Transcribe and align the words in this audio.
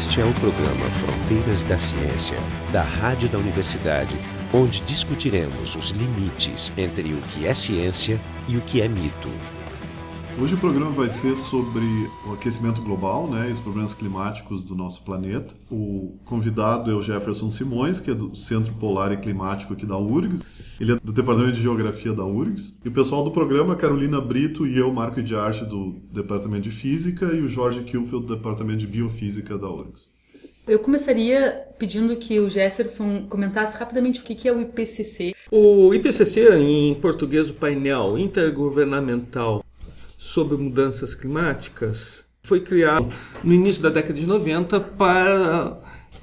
Este 0.00 0.22
é 0.22 0.24
o 0.24 0.32
programa 0.32 0.86
Fronteiras 0.92 1.62
da 1.64 1.76
Ciência, 1.76 2.38
da 2.72 2.80
Rádio 2.82 3.28
da 3.28 3.36
Universidade, 3.36 4.16
onde 4.50 4.80
discutiremos 4.80 5.76
os 5.76 5.90
limites 5.90 6.72
entre 6.74 7.12
o 7.12 7.18
que 7.18 7.46
é 7.46 7.52
ciência 7.52 8.18
e 8.48 8.56
o 8.56 8.62
que 8.62 8.80
é 8.80 8.88
mito. 8.88 9.28
Hoje 10.40 10.54
o 10.54 10.58
programa 10.58 10.90
vai 10.90 11.10
ser 11.10 11.36
sobre 11.36 11.84
o 12.26 12.32
aquecimento 12.32 12.80
global 12.80 13.28
né, 13.28 13.50
e 13.50 13.52
os 13.52 13.60
problemas 13.60 13.92
climáticos 13.92 14.64
do 14.64 14.74
nosso 14.74 15.02
planeta. 15.02 15.54
O 15.70 16.16
convidado 16.24 16.90
é 16.90 16.94
o 16.94 17.02
Jefferson 17.02 17.50
Simões, 17.50 18.00
que 18.00 18.10
é 18.10 18.14
do 18.14 18.34
Centro 18.34 18.72
Polar 18.72 19.12
e 19.12 19.18
Climático 19.18 19.74
aqui 19.74 19.84
da 19.84 19.98
URGS. 19.98 20.42
Ele 20.80 20.92
é 20.92 20.96
do 20.96 21.12
Departamento 21.12 21.52
de 21.52 21.60
Geografia 21.60 22.10
da 22.10 22.24
URGS. 22.24 22.80
E 22.82 22.88
o 22.88 22.90
pessoal 22.90 23.22
do 23.22 23.30
programa, 23.30 23.76
Carolina 23.76 24.18
Brito 24.18 24.66
e 24.66 24.78
eu, 24.78 24.90
Marco 24.90 25.22
de 25.22 25.36
Arte, 25.36 25.62
do 25.66 26.00
Departamento 26.10 26.62
de 26.62 26.70
Física, 26.70 27.26
e 27.26 27.42
o 27.42 27.46
Jorge 27.46 27.82
Kilfield, 27.82 28.26
do 28.26 28.34
Departamento 28.34 28.78
de 28.78 28.86
Biofísica 28.86 29.58
da 29.58 29.68
URGS. 29.68 30.10
Eu 30.66 30.78
começaria 30.78 31.66
pedindo 31.78 32.16
que 32.16 32.40
o 32.40 32.48
Jefferson 32.48 33.26
comentasse 33.28 33.76
rapidamente 33.76 34.20
o 34.20 34.22
que 34.22 34.48
é 34.48 34.52
o 34.52 34.58
IPCC. 34.62 35.34
O 35.50 35.92
IPCC, 35.92 36.48
em 36.54 36.94
português, 36.94 37.50
o 37.50 37.54
painel 37.54 38.18
intergovernamental 38.18 39.62
sobre 40.16 40.56
mudanças 40.56 41.14
climáticas 41.14 42.24
foi 42.42 42.60
criado 42.60 43.12
no 43.44 43.52
início 43.52 43.82
da 43.82 43.90
década 43.90 44.14
de 44.14 44.26
90 44.26 44.80
para 44.80 45.78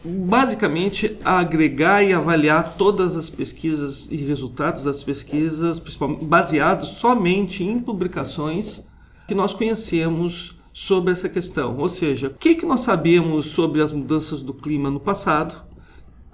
basicamente 0.08 1.18
agregar 1.24 2.04
e 2.04 2.14
avaliar 2.14 2.76
todas 2.78 3.16
as 3.16 3.30
pesquisas 3.30 4.10
e 4.12 4.18
resultados 4.18 4.84
das 4.84 5.04
pesquisas, 5.04 5.82
baseados 6.22 6.90
somente 6.90 7.64
em 7.64 7.80
publicações 7.80 8.84
que 9.28 9.36
nós 9.36 9.54
conhecemos 9.54 10.58
sobre 10.74 11.12
essa 11.12 11.28
questão. 11.28 11.78
Ou 11.78 11.90
seja, 11.90 12.28
o 12.28 12.34
que, 12.34 12.56
que 12.56 12.66
nós 12.66 12.82
sabemos 12.82 13.48
sobre 13.48 13.82
as 13.82 13.92
mudanças 13.92 14.42
do 14.42 14.54
clima 14.54 14.90
no 14.90 15.00
passado, 15.00 15.64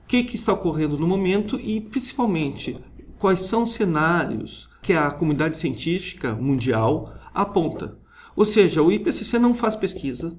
o 0.04 0.08
que, 0.08 0.24
que 0.24 0.36
está 0.36 0.54
ocorrendo 0.54 0.98
no 0.98 1.08
momento 1.08 1.60
e, 1.60 1.82
principalmente, 1.82 2.78
quais 3.18 3.44
são 3.44 3.64
os 3.64 3.74
cenários 3.74 4.70
que 4.82 4.94
a 4.94 5.10
comunidade 5.10 5.58
científica 5.58 6.36
mundial 6.36 7.14
aponta. 7.34 7.98
Ou 8.36 8.44
seja, 8.44 8.82
o 8.82 8.92
IPCC 8.92 9.40
não 9.40 9.54
faz 9.54 9.76
pesquisa. 9.76 10.38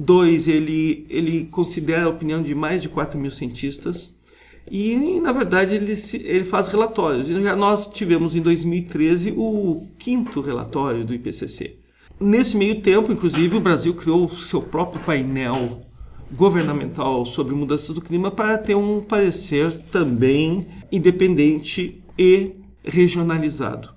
Dois, 0.00 0.46
ele, 0.46 1.04
ele 1.10 1.46
considera 1.46 2.04
a 2.04 2.08
opinião 2.08 2.40
de 2.40 2.54
mais 2.54 2.80
de 2.80 2.88
4 2.88 3.18
mil 3.18 3.32
cientistas. 3.32 4.16
E, 4.70 5.18
na 5.20 5.32
verdade, 5.32 5.74
ele, 5.74 5.92
ele 6.22 6.44
faz 6.44 6.68
relatórios. 6.68 7.28
Nós 7.56 7.88
tivemos 7.88 8.36
em 8.36 8.40
2013 8.40 9.34
o 9.36 9.88
quinto 9.98 10.40
relatório 10.40 11.04
do 11.04 11.12
IPCC. 11.12 11.78
Nesse 12.20 12.56
meio 12.56 12.80
tempo, 12.80 13.10
inclusive, 13.10 13.56
o 13.56 13.60
Brasil 13.60 13.92
criou 13.92 14.26
o 14.26 14.38
seu 14.38 14.62
próprio 14.62 15.02
painel 15.02 15.82
governamental 16.30 17.26
sobre 17.26 17.52
mudanças 17.52 17.92
do 17.92 18.00
clima 18.00 18.30
para 18.30 18.56
ter 18.56 18.76
um 18.76 19.00
parecer 19.00 19.80
também 19.90 20.64
independente 20.92 22.00
e 22.16 22.52
regionalizado. 22.84 23.90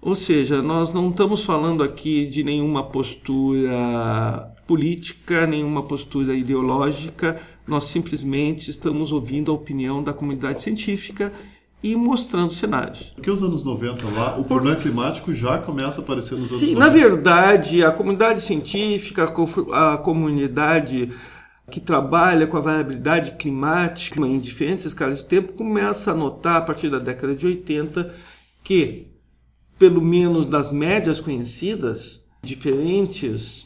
Ou 0.00 0.14
seja, 0.14 0.62
nós 0.62 0.94
não 0.94 1.10
estamos 1.10 1.42
falando 1.42 1.82
aqui 1.82 2.24
de 2.24 2.42
nenhuma 2.42 2.84
postura 2.84 4.55
política, 4.66 5.46
nenhuma 5.46 5.82
postura 5.82 6.34
ideológica, 6.34 7.40
nós 7.66 7.84
simplesmente 7.84 8.70
estamos 8.70 9.12
ouvindo 9.12 9.50
a 9.50 9.54
opinião 9.54 10.02
da 10.02 10.12
comunidade 10.12 10.62
científica 10.62 11.32
e 11.82 11.94
mostrando 11.94 12.52
cenários. 12.52 13.12
Porque 13.14 13.30
os 13.30 13.42
anos 13.42 13.62
90 13.62 14.08
lá, 14.10 14.36
o 14.38 14.44
problema 14.44 14.76
climático 14.76 15.32
já 15.32 15.58
começa 15.58 16.00
a 16.00 16.04
aparecer 16.04 16.32
nos 16.32 16.50
anos 16.50 16.60
Sim, 16.60 16.74
90. 16.74 16.80
na 16.80 16.88
verdade, 16.88 17.84
a 17.84 17.92
comunidade 17.92 18.40
científica, 18.40 19.32
a 19.72 19.96
comunidade 19.98 21.10
que 21.70 21.80
trabalha 21.80 22.46
com 22.46 22.56
a 22.56 22.60
variabilidade 22.60 23.32
climática 23.32 24.20
em 24.20 24.38
diferentes 24.38 24.86
escalas 24.86 25.18
de 25.18 25.26
tempo 25.26 25.52
começa 25.52 26.12
a 26.12 26.14
notar 26.14 26.56
a 26.56 26.60
partir 26.60 26.88
da 26.88 26.98
década 26.98 27.34
de 27.34 27.46
80 27.46 28.14
que 28.62 29.08
pelo 29.78 30.00
menos 30.00 30.46
das 30.46 30.72
médias 30.72 31.20
conhecidas, 31.20 32.24
diferentes 32.42 33.65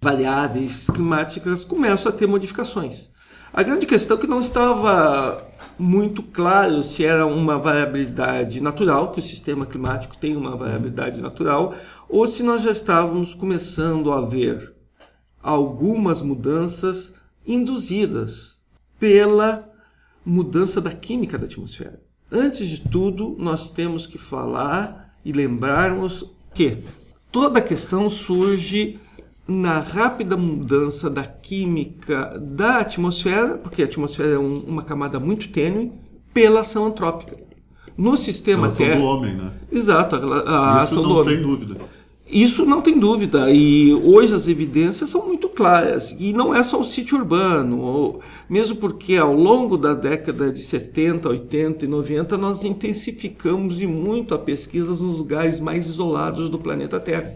variáveis 0.00 0.86
climáticas 0.86 1.62
começam 1.64 2.10
a 2.10 2.14
ter 2.14 2.26
modificações. 2.26 3.10
A 3.52 3.62
grande 3.62 3.84
questão 3.84 4.16
é 4.16 4.20
que 4.20 4.26
não 4.26 4.40
estava 4.40 5.46
muito 5.78 6.22
claro 6.22 6.82
se 6.82 7.04
era 7.04 7.26
uma 7.26 7.58
variabilidade 7.58 8.60
natural, 8.60 9.12
que 9.12 9.18
o 9.18 9.22
sistema 9.22 9.66
climático 9.66 10.16
tem 10.16 10.36
uma 10.36 10.56
variabilidade 10.56 11.20
natural, 11.20 11.74
ou 12.08 12.26
se 12.26 12.42
nós 12.42 12.62
já 12.62 12.70
estávamos 12.70 13.34
começando 13.34 14.12
a 14.12 14.20
ver 14.20 14.74
algumas 15.42 16.22
mudanças 16.22 17.14
induzidas 17.46 18.62
pela 18.98 19.68
mudança 20.24 20.80
da 20.80 20.92
química 20.92 21.38
da 21.38 21.46
atmosfera. 21.46 22.00
Antes 22.30 22.68
de 22.68 22.80
tudo, 22.80 23.36
nós 23.38 23.70
temos 23.70 24.06
que 24.06 24.18
falar 24.18 25.14
e 25.24 25.32
lembrarmos 25.32 26.24
que 26.54 26.84
toda 27.32 27.58
a 27.58 27.62
questão 27.62 28.08
surge 28.08 29.00
na 29.50 29.80
rápida 29.80 30.36
mudança 30.36 31.10
da 31.10 31.24
química 31.24 32.40
da 32.40 32.78
atmosfera, 32.78 33.58
porque 33.58 33.82
a 33.82 33.84
atmosfera 33.84 34.28
é 34.28 34.38
um, 34.38 34.60
uma 34.60 34.84
camada 34.84 35.18
muito 35.18 35.48
tênue, 35.48 35.90
pela 36.32 36.60
ação 36.60 36.86
antrópica. 36.86 37.36
No 37.98 38.16
sistema 38.16 38.66
a 38.66 38.68
ação 38.68 38.86
Terra. 38.86 39.00
do 39.00 39.04
homem, 39.04 39.34
né? 39.34 39.50
Exato, 39.72 40.14
a, 40.14 40.18
a 40.20 40.84
Isso 40.84 40.84
ação 40.84 41.02
não 41.02 41.08
do 41.08 41.20
homem. 41.20 41.34
tem 41.34 41.42
dúvida. 41.42 41.74
Isso 42.30 42.64
não 42.64 42.80
tem 42.80 42.96
dúvida, 42.96 43.50
e 43.50 43.92
hoje 43.92 44.32
as 44.32 44.46
evidências 44.46 45.10
são 45.10 45.26
muito 45.26 45.48
claras, 45.48 46.14
e 46.16 46.32
não 46.32 46.54
é 46.54 46.62
só 46.62 46.78
o 46.80 46.84
sítio 46.84 47.18
urbano, 47.18 47.80
ou, 47.80 48.20
mesmo 48.48 48.76
porque 48.76 49.16
ao 49.16 49.34
longo 49.34 49.76
da 49.76 49.94
década 49.94 50.52
de 50.52 50.60
70, 50.60 51.28
80 51.28 51.86
e 51.86 51.88
90 51.88 52.38
nós 52.38 52.62
intensificamos 52.62 53.80
e 53.80 53.86
muito 53.88 54.32
a 54.32 54.38
pesquisa 54.38 54.90
nos 54.90 55.18
lugares 55.18 55.58
mais 55.58 55.88
isolados 55.88 56.48
do 56.48 56.56
planeta 56.56 57.00
Terra. 57.00 57.34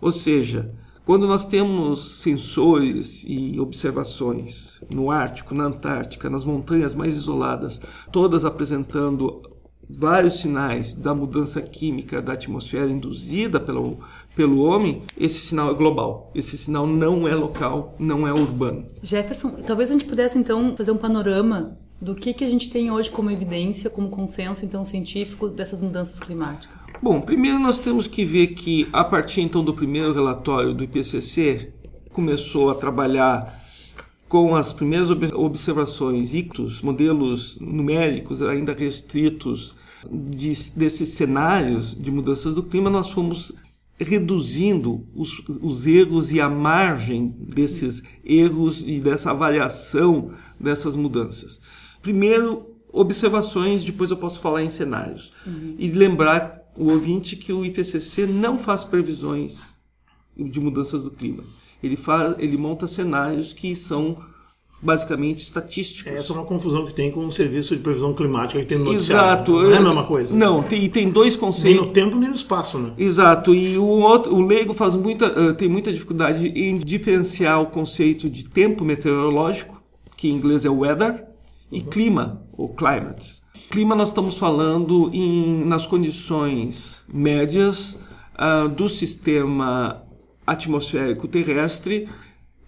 Ou 0.00 0.12
seja, 0.12 0.70
quando 1.10 1.26
nós 1.26 1.44
temos 1.44 2.20
sensores 2.20 3.24
e 3.26 3.58
observações 3.58 4.80
no 4.94 5.10
Ártico, 5.10 5.56
na 5.56 5.64
Antártica, 5.64 6.30
nas 6.30 6.44
montanhas 6.44 6.94
mais 6.94 7.16
isoladas, 7.16 7.80
todas 8.12 8.44
apresentando 8.44 9.42
vários 9.88 10.38
sinais 10.38 10.94
da 10.94 11.12
mudança 11.12 11.60
química 11.60 12.22
da 12.22 12.34
atmosfera 12.34 12.88
induzida 12.88 13.58
pelo, 13.58 13.98
pelo 14.36 14.62
homem, 14.62 15.02
esse 15.18 15.40
sinal 15.40 15.72
é 15.72 15.74
global. 15.74 16.30
Esse 16.32 16.56
sinal 16.56 16.86
não 16.86 17.26
é 17.26 17.34
local, 17.34 17.96
não 17.98 18.24
é 18.24 18.32
urbano. 18.32 18.86
Jefferson, 19.02 19.50
talvez 19.66 19.90
a 19.90 19.94
gente 19.94 20.04
pudesse 20.04 20.38
então 20.38 20.76
fazer 20.76 20.92
um 20.92 20.96
panorama 20.96 21.76
do 22.00 22.14
que, 22.14 22.32
que 22.32 22.44
a 22.44 22.48
gente 22.48 22.70
tem 22.70 22.90
hoje 22.90 23.10
como 23.10 23.30
evidência, 23.30 23.90
como 23.90 24.08
consenso 24.08 24.64
então 24.64 24.84
científico 24.84 25.48
dessas 25.48 25.82
mudanças 25.82 26.18
climáticas. 26.18 26.79
Bom, 27.02 27.18
primeiro 27.18 27.58
nós 27.58 27.80
temos 27.80 28.06
que 28.06 28.26
ver 28.26 28.48
que 28.48 28.86
a 28.92 29.02
partir 29.02 29.40
então 29.40 29.64
do 29.64 29.72
primeiro 29.72 30.12
relatório 30.12 30.74
do 30.74 30.84
IPCC 30.84 31.72
começou 32.12 32.68
a 32.68 32.74
trabalhar 32.74 33.58
com 34.28 34.54
as 34.54 34.70
primeiras 34.72 35.08
observações 35.32 36.34
ictus, 36.34 36.82
modelos 36.82 37.58
numéricos 37.58 38.42
ainda 38.42 38.74
restritos 38.74 39.74
de, 40.10 40.52
desses 40.76 41.08
cenários 41.10 41.94
de 41.98 42.10
mudanças 42.10 42.54
do 42.54 42.62
clima, 42.62 42.90
nós 42.90 43.10
fomos 43.10 43.52
reduzindo 43.98 45.06
os, 45.14 45.42
os, 45.60 45.86
erros 45.86 46.30
e 46.32 46.40
a 46.40 46.50
margem 46.50 47.34
desses 47.38 48.02
erros 48.22 48.84
e 48.86 49.00
dessa 49.00 49.30
avaliação 49.30 50.32
dessas 50.58 50.94
mudanças. 50.94 51.60
Primeiro, 52.02 52.74
observações, 52.92 53.84
depois 53.84 54.10
eu 54.10 54.16
posso 54.16 54.40
falar 54.40 54.62
em 54.62 54.70
cenários. 54.70 55.32
Uhum. 55.46 55.74
E 55.78 55.90
lembrar 55.90 56.59
o 56.76 56.90
ouvinte 56.90 57.36
que 57.36 57.52
o 57.52 57.64
IPCC 57.64 58.26
não 58.26 58.58
faz 58.58 58.84
previsões 58.84 59.80
de 60.36 60.60
mudanças 60.60 61.02
do 61.02 61.10
clima. 61.10 61.44
Ele, 61.82 61.96
faz, 61.96 62.36
ele 62.38 62.56
monta 62.56 62.86
cenários 62.86 63.52
que 63.52 63.74
são 63.74 64.16
basicamente 64.82 65.40
estatísticos. 65.40 66.12
Essa 66.12 66.32
é 66.32 66.36
uma 66.36 66.44
confusão 66.44 66.86
que 66.86 66.94
tem 66.94 67.10
com 67.10 67.26
o 67.26 67.32
serviço 67.32 67.76
de 67.76 67.82
previsão 67.82 68.14
climática 68.14 68.60
que 68.60 68.66
tem 68.66 68.78
no 68.78 68.92
Exato. 68.92 69.52
Não 69.52 69.72
é 69.72 69.76
a 69.76 69.80
mesma 69.80 70.04
coisa. 70.04 70.36
Não, 70.36 70.62
tem, 70.62 70.88
tem 70.88 71.10
dois 71.10 71.36
conceitos. 71.36 71.80
Nem 71.80 71.88
no 71.88 71.92
tempo 71.92 72.16
nem 72.16 72.28
no 72.30 72.34
espaço, 72.34 72.78
né? 72.78 72.92
Exato. 72.96 73.54
E 73.54 73.76
o, 73.76 73.84
outro, 73.84 74.34
o 74.34 74.40
leigo 74.40 74.72
faz 74.72 74.96
muita, 74.96 75.54
tem 75.54 75.68
muita 75.68 75.92
dificuldade 75.92 76.48
em 76.48 76.78
diferenciar 76.78 77.60
o 77.60 77.66
conceito 77.66 78.28
de 78.28 78.44
tempo 78.48 78.84
meteorológico, 78.84 79.80
que 80.16 80.28
em 80.28 80.34
inglês 80.34 80.64
é 80.64 80.70
weather, 80.70 81.26
e 81.70 81.80
uhum. 81.80 81.86
clima, 81.86 82.42
ou 82.56 82.68
climate. 82.70 83.39
Clima 83.68 83.94
nós 83.94 84.08
estamos 84.08 84.38
falando 84.38 85.10
em, 85.12 85.64
nas 85.64 85.86
condições 85.86 87.04
médias 87.12 88.00
uh, 88.34 88.68
do 88.68 88.88
sistema 88.88 90.02
atmosférico 90.46 91.28
terrestre 91.28 92.08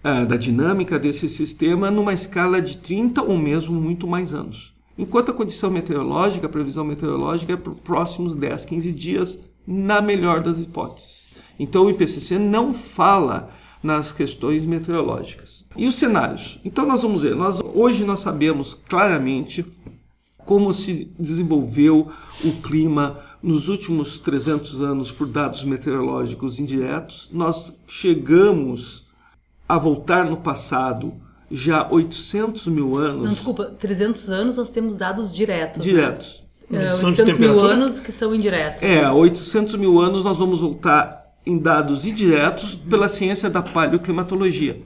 ah, 0.03 0.25
da 0.25 0.35
dinâmica 0.35 0.99
desse 0.99 1.29
sistema 1.29 1.89
numa 1.89 2.13
escala 2.13 2.61
de 2.61 2.77
30 2.77 3.21
ou 3.21 3.37
mesmo 3.37 3.79
muito 3.79 4.05
mais 4.05 4.33
anos. 4.33 4.73
Enquanto 4.97 5.31
a 5.31 5.33
condição 5.33 5.71
meteorológica, 5.71 6.45
a 6.45 6.49
previsão 6.49 6.83
meteorológica 6.83 7.53
é 7.53 7.55
para 7.55 7.71
os 7.71 7.79
próximos 7.79 8.35
10, 8.35 8.65
15 8.65 8.91
dias, 8.91 9.39
na 9.65 10.01
melhor 10.01 10.43
das 10.43 10.59
hipóteses. 10.59 11.27
Então 11.57 11.85
o 11.85 11.89
IPCC 11.89 12.37
não 12.37 12.73
fala 12.73 13.49
nas 13.81 14.11
questões 14.11 14.65
meteorológicas. 14.65 15.65
E 15.75 15.87
os 15.87 15.95
cenários? 15.95 16.59
Então 16.63 16.85
nós 16.85 17.01
vamos 17.01 17.21
ver, 17.21 17.35
nós, 17.35 17.61
hoje 17.61 18.03
nós 18.03 18.19
sabemos 18.19 18.73
claramente 18.73 19.65
como 20.45 20.73
se 20.73 21.11
desenvolveu 21.17 22.11
o 22.43 22.51
clima 22.61 23.19
nos 23.41 23.67
últimos 23.67 24.19
300 24.19 24.81
anos 24.81 25.11
por 25.11 25.27
dados 25.27 25.63
meteorológicos 25.63 26.59
indiretos. 26.59 27.29
Nós 27.31 27.79
chegamos 27.87 29.05
a 29.67 29.77
voltar 29.77 30.25
no 30.25 30.37
passado 30.37 31.13
já 31.51 31.87
800 31.89 32.67
mil 32.67 32.97
anos. 32.97 33.25
Não, 33.25 33.31
desculpa, 33.31 33.65
300 33.65 34.29
anos 34.29 34.57
nós 34.57 34.69
temos 34.69 34.95
dados 34.95 35.33
diretos. 35.33 35.83
Diretos. 35.83 36.43
Né? 36.69 36.89
De 36.89 37.05
800 37.05 37.37
mil 37.37 37.59
anos 37.59 37.99
que 37.99 38.11
são 38.11 38.33
indiretos. 38.33 38.81
É, 38.81 39.09
800 39.09 39.75
mil 39.75 39.99
anos 39.99 40.23
nós 40.23 40.39
vamos 40.39 40.61
voltar 40.61 41.23
em 41.45 41.57
dados 41.57 42.05
indiretos 42.05 42.75
pela 42.75 43.09
ciência 43.09 43.49
da 43.49 43.61
paleoclimatologia. 43.61 44.81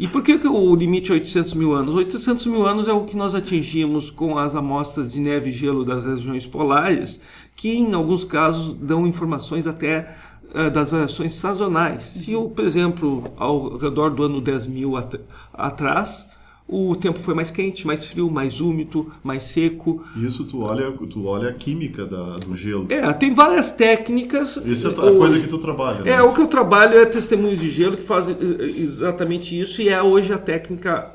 E 0.00 0.08
por 0.08 0.22
que, 0.22 0.38
que 0.38 0.48
o 0.48 0.74
limite 0.74 1.12
é 1.12 1.14
800 1.16 1.52
mil 1.52 1.74
anos? 1.74 1.94
800 1.94 2.46
mil 2.46 2.66
anos 2.66 2.88
é 2.88 2.92
o 2.92 3.04
que 3.04 3.14
nós 3.14 3.34
atingimos 3.34 4.10
com 4.10 4.38
as 4.38 4.54
amostras 4.54 5.12
de 5.12 5.20
neve 5.20 5.50
e 5.50 5.52
gelo 5.52 5.84
das 5.84 6.06
regiões 6.06 6.46
polares, 6.46 7.20
que 7.54 7.76
em 7.76 7.92
alguns 7.92 8.24
casos 8.24 8.74
dão 8.80 9.06
informações 9.06 9.66
até 9.66 10.16
eh, 10.54 10.70
das 10.70 10.90
variações 10.90 11.34
sazonais. 11.34 12.02
Se, 12.02 12.32
eu, 12.32 12.48
por 12.48 12.64
exemplo, 12.64 13.30
ao 13.36 13.76
redor 13.76 14.08
do 14.08 14.22
ano 14.22 14.40
10 14.40 14.68
mil 14.68 14.96
at 14.96 15.16
atrás, 15.52 16.26
o 16.72 16.94
tempo 16.94 17.18
foi 17.18 17.34
mais 17.34 17.50
quente, 17.50 17.84
mais 17.86 18.06
frio, 18.06 18.30
mais 18.30 18.60
úmido, 18.60 19.10
mais 19.24 19.42
seco. 19.42 20.04
Isso 20.16 20.44
tu 20.44 20.60
olha, 20.62 20.90
tu 21.10 21.26
olha 21.26 21.48
a 21.48 21.52
química 21.52 22.06
da- 22.06 22.36
do 22.36 22.54
gelo. 22.54 22.86
É, 22.88 23.12
tem 23.12 23.34
várias 23.34 23.72
técnicas. 23.72 24.56
Isso 24.64 24.86
é 24.86 24.90
a 24.90 25.00
Hoje- 25.02 25.18
coisa 25.18 25.40
que 25.40 25.48
tu 25.48 25.58
trabalha. 25.58 26.00
né? 26.04 26.12
É, 26.12 26.22
o 26.22 26.32
que 26.32 26.40
eu 26.40 26.46
trabalho 26.46 26.96
é 26.98 27.04
testemunhos 27.06 27.58
de 27.58 27.68
gelo 27.68 27.96
que 27.96 28.04
fazem 28.04 28.36
eh, 28.40 28.64
exatamente 28.78 29.58
isso 29.58 29.82
e 29.82 29.88
é 29.88 30.00
hoje 30.02 30.32
a 30.32 30.38
técnica 30.38 31.10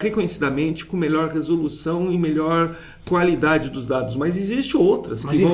reconhecidamente 0.00 0.86
com 0.86 0.96
melhor 0.96 1.28
resolução 1.28 2.12
e 2.12 2.16
melhor 2.18 2.76
qualidade 3.08 3.68
dos 3.70 3.86
dados. 3.86 4.14
Mas 4.14 4.36
existe 4.36 4.76
outras. 4.76 5.24
Mais 5.24 5.38
que 5.38 5.44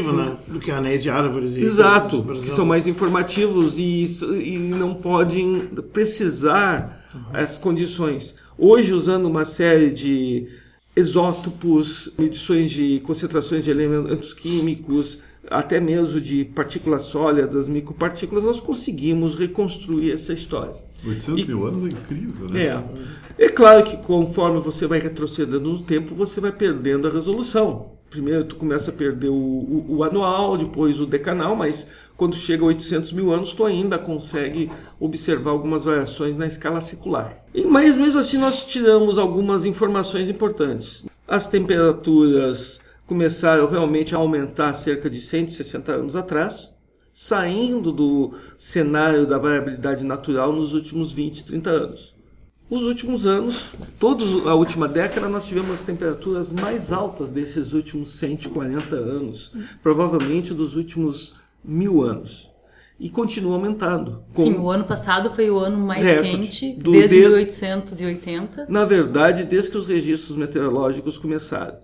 vão- 0.00 0.12
né? 0.16 0.36
Do 0.48 0.58
que 0.58 0.70
anéis 0.72 1.02
de 1.02 1.10
árvores 1.10 1.56
e 1.56 1.60
Exato, 1.60 2.22
que 2.42 2.50
são 2.50 2.66
mais 2.66 2.86
informativos 2.88 3.78
e, 3.78 4.04
e 4.42 4.58
não 4.58 4.94
podem 4.94 5.68
precisar 5.92 7.01
as 7.32 7.58
condições. 7.58 8.34
Hoje, 8.56 8.92
usando 8.92 9.26
uma 9.26 9.44
série 9.44 9.90
de 9.90 10.48
isótopos, 10.94 12.12
medições 12.18 12.70
de 12.70 13.00
concentrações 13.00 13.64
de 13.64 13.70
elementos 13.70 14.34
químicos, 14.34 15.20
até 15.50 15.80
mesmo 15.80 16.20
de 16.20 16.44
partículas 16.44 17.02
sólidas, 17.02 17.68
micropartículas, 17.68 18.44
nós 18.44 18.60
conseguimos 18.60 19.34
reconstruir 19.34 20.12
essa 20.12 20.32
história. 20.32 20.74
800 21.04 21.46
mil 21.46 21.66
anos 21.66 21.84
é 21.84 21.88
incrível, 21.88 22.46
né? 22.48 22.66
É. 22.66 23.44
É 23.46 23.48
claro 23.48 23.82
que 23.82 23.96
conforme 23.96 24.60
você 24.60 24.86
vai 24.86 25.00
retrocedendo 25.00 25.60
no 25.60 25.82
tempo, 25.82 26.14
você 26.14 26.40
vai 26.40 26.52
perdendo 26.52 27.08
a 27.08 27.10
resolução. 27.10 27.92
Primeiro 28.12 28.44
tu 28.44 28.56
começa 28.56 28.90
a 28.90 28.94
perder 28.94 29.30
o, 29.30 29.34
o- 29.34 29.86
o 29.88 30.04
anual, 30.04 30.56
depois 30.58 31.00
o 31.00 31.06
decanal, 31.06 31.56
mas 31.56 31.88
quando 32.14 32.36
chega 32.36 32.62
a 32.62 32.66
800 32.66 33.10
mil 33.12 33.32
anos, 33.32 33.52
tu 33.52 33.64
ainda 33.64 33.98
consegue 33.98 34.70
observar 35.00 35.50
algumas 35.52 35.82
variações 35.82 36.36
na 36.36 36.46
escala 36.46 36.82
secular. 36.82 37.42
E, 37.54 37.62
mas 37.64 37.94
mesmo 37.94 38.20
assim 38.20 38.36
nós 38.36 38.64
tiramos 38.66 39.16
algumas 39.18 39.64
informações 39.64 40.28
importantes. 40.28 41.06
As 41.26 41.48
temperaturas 41.48 42.80
começaram 43.06 43.66
realmente 43.66 44.14
a 44.14 44.18
aumentar 44.18 44.74
cerca 44.74 45.08
de 45.08 45.20
160 45.20 45.90
anos 45.92 46.14
atrás, 46.14 46.76
saindo 47.14 47.90
do 47.92 48.32
cenário 48.58 49.26
da 49.26 49.38
variabilidade 49.38 50.04
natural 50.04 50.52
nos 50.52 50.74
últimos 50.74 51.12
20, 51.12 51.44
30 51.44 51.70
anos. 51.70 52.14
Os 52.72 52.84
últimos 52.84 53.26
anos, 53.26 53.66
todos 53.98 54.46
a 54.46 54.54
última 54.54 54.88
década, 54.88 55.28
nós 55.28 55.44
tivemos 55.44 55.72
as 55.72 55.82
temperaturas 55.82 56.50
mais 56.50 56.90
altas 56.90 57.30
desses 57.30 57.74
últimos 57.74 58.12
140 58.12 58.96
anos, 58.96 59.52
provavelmente 59.82 60.54
dos 60.54 60.74
últimos 60.74 61.34
mil 61.62 62.00
anos. 62.02 62.50
E 62.98 63.10
continua 63.10 63.56
aumentando. 63.56 64.24
Com- 64.32 64.44
Sim, 64.44 64.54
o 64.58 64.70
ano 64.70 64.84
passado 64.84 65.30
foi 65.34 65.50
o 65.50 65.58
ano 65.58 65.76
mais 65.76 66.02
Recorde. 66.02 66.30
quente 66.30 66.78
desde 66.82 67.16
de- 67.16 67.20
1880. 67.20 68.64
Na 68.70 68.86
verdade, 68.86 69.44
desde 69.44 69.70
que 69.70 69.76
os 69.76 69.86
registros 69.86 70.38
meteorológicos 70.38 71.18
começaram. 71.18 71.76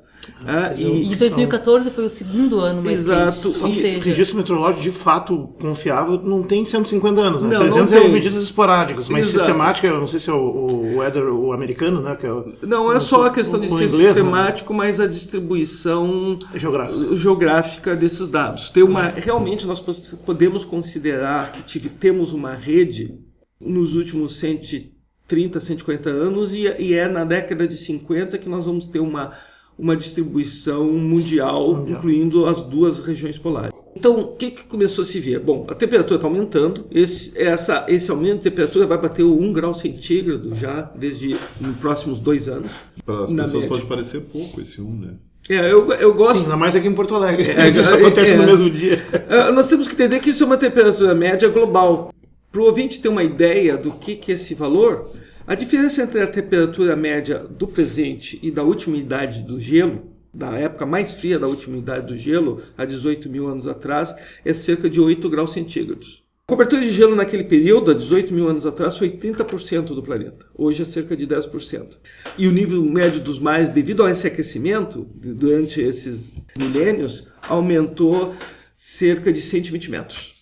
Ah, 0.47 0.73
E 0.77 1.13
e, 1.13 1.17
2014 1.17 1.91
foi 1.91 2.05
o 2.07 2.11
segundo 2.11 2.61
ano 2.61 2.83
mais 2.83 3.01
Exato. 3.01 3.51
quente. 3.51 3.63
Ou 3.65 3.69
E- 3.69 3.73
seja, 3.73 4.05
registro 4.05 4.37
meteorológico 4.37 4.83
de 4.83 4.93
fato 4.93 5.49
confiável 5.61 6.21
não 6.23 6.43
tem 6.43 6.65
150 6.65 7.21
anos, 7.21 7.43
né? 7.43 7.51
Não, 7.51 7.59
300 7.61 7.91
não 7.93 7.99
é 7.99 8.05
as 8.05 8.11
medidas 8.11 8.43
esporádicas, 8.43 9.09
mas 9.09 9.27
Exato. 9.27 9.39
sistemática, 9.39 9.87
eu 9.87 9.99
não 9.99 10.07
sei 10.07 10.21
se 10.21 10.31
é 10.31 10.33
o, 10.33 10.37
o 10.37 10.97
weather, 10.99 11.25
o 11.33 11.53
americano, 11.53 12.01
né? 12.01 12.17
Que 12.17 12.27
é 12.27 12.33
o, 12.33 12.53
não 12.63 12.93
é 12.93 13.01
só 13.01 13.27
a 13.27 13.31
questão 13.31 13.59
de 13.61 13.67
o 13.67 13.71
ser 13.71 13.75
inglês, 13.85 13.93
né? 13.99 14.05
sistemático, 14.07 14.75
mas 14.75 15.01
a 15.01 15.07
distribuição 15.07 16.39
Geográfico. 16.55 17.17
geográfica 17.17 17.97
desses 17.97 18.29
dados. 18.29 18.69
Tem 18.71 18.83
uma, 18.83 19.03
realmente 19.09 19.67
nós 19.67 19.81
podemos 20.25 20.65
considerar 20.65 21.53
que 21.53 21.63
tive- 21.63 21.89
temos 21.89 22.33
uma 22.33 22.55
rede 22.55 23.15
nos 23.61 23.95
últimos 23.97 24.37
130, 24.39 25.61
150 25.61 26.09
anos 26.11 26.55
e, 26.55 26.63
e 26.79 26.95
é 26.95 27.09
na 27.09 27.25
década 27.25 27.67
de 27.67 27.77
50 27.77 28.39
que 28.39 28.49
nós 28.49 28.65
vamos 28.65 28.87
ter 28.87 29.01
uma, 29.01 29.33
uma 29.79 29.97
distribuição 29.97 30.85
mundial, 30.93 31.87
incluindo 31.89 32.47
as 32.47 32.61
duas 32.61 32.99
regiões 33.01 33.39
polares. 33.39 33.73
Então, 33.95 34.21
o 34.21 34.37
que, 34.37 34.51
que 34.51 34.63
começou 34.65 35.03
a 35.03 35.07
se 35.07 35.19
ver? 35.19 35.41
Bom, 35.41 35.67
a 35.69 35.75
temperatura 35.75 36.17
está 36.17 36.27
aumentando, 36.27 36.87
esse, 36.91 37.37
essa, 37.37 37.85
esse 37.89 38.11
aumento 38.11 38.39
de 38.39 38.45
temperatura 38.45 38.87
vai 38.87 38.99
bater 38.99 39.25
o 39.25 39.37
1 39.41 39.53
grau 39.53 39.75
centígrado 39.75 40.55
já 40.55 40.83
desde 40.95 41.37
nos 41.61 41.77
próximos 41.79 42.21
dois 42.21 42.49
anos. 42.49 42.71
Para 43.05 43.25
as 43.25 43.33
pessoas 43.33 43.53
média. 43.53 43.69
pode 43.69 43.87
parecer 43.87 44.21
pouco 44.21 44.61
esse 44.61 44.81
um, 44.81 44.93
né? 44.93 45.15
É, 45.49 45.73
eu, 45.73 45.91
eu 45.95 46.15
gosto. 46.15 46.37
Sim, 46.37 46.45
ainda 46.45 46.57
mais 46.57 46.77
aqui 46.77 46.87
em 46.87 46.95
Porto 46.95 47.15
Alegre. 47.15 47.51
É, 47.51 47.71
isso 47.71 47.95
é, 47.95 47.99
acontece 47.99 48.33
é. 48.33 48.37
no 48.37 48.45
mesmo 48.45 48.71
dia. 48.71 49.03
Ah, 49.29 49.51
nós 49.51 49.67
temos 49.67 49.89
que 49.89 49.95
entender 49.95 50.21
que 50.21 50.31
isso 50.31 50.43
é 50.43 50.47
uma 50.47 50.59
temperatura 50.59 51.15
média 51.15 51.49
global. 51.49 52.13
Para 52.53 52.61
o 52.61 52.65
ouvinte 52.65 53.01
ter 53.01 53.09
uma 53.09 53.25
ideia 53.25 53.77
do 53.77 53.93
que, 53.93 54.15
que 54.15 54.33
é 54.33 54.35
esse 54.35 54.55
valor, 54.55 55.11
a 55.49 55.55
diferença 55.55 56.03
entre 56.03 56.21
a 56.21 56.27
temperatura 56.27 56.95
média 56.95 57.39
do 57.39 57.67
presente 57.67 58.39
e 58.43 58.51
da 58.51 58.63
última 58.63 58.99
idade 58.99 59.41
do 59.41 59.59
gelo, 59.59 60.13
da 60.33 60.51
época 60.59 60.85
mais 60.85 61.15
fria 61.15 61.39
da 61.39 61.47
última 61.47 61.79
idade 61.79 62.07
do 62.09 62.19
gelo, 62.19 62.61
há 62.77 62.85
18 62.85 63.31
mil 63.31 63.49
anos 63.49 63.67
atrás, 63.67 64.15
é 64.45 64.53
cerca 64.53 64.91
de 64.91 65.01
8 65.01 65.27
graus 65.31 65.55
centígrados. 65.55 66.23
A 66.47 66.53
cobertura 66.53 66.83
de 66.83 66.93
gelo 66.93 67.17
naquele 67.17 67.45
período, 67.45 67.91
há 67.91 67.95
18 67.95 68.35
mil 68.35 68.47
anos 68.47 68.67
atrás, 68.67 68.99
foi 68.99 69.09
30% 69.09 69.95
do 69.95 70.03
planeta. 70.03 70.45
Hoje 70.55 70.83
é 70.83 70.85
cerca 70.85 71.17
de 71.17 71.27
10%. 71.27 71.97
E 72.37 72.47
o 72.47 72.53
nível 72.53 72.83
médio 72.85 73.19
dos 73.19 73.39
mares, 73.39 73.71
devido 73.71 74.05
a 74.05 74.11
esse 74.11 74.27
aquecimento, 74.27 75.07
durante 75.15 75.81
esses 75.81 76.31
milênios, 76.59 77.27
aumentou 77.49 78.35
cerca 78.77 79.33
de 79.33 79.41
120 79.41 79.91
metros. 79.91 80.38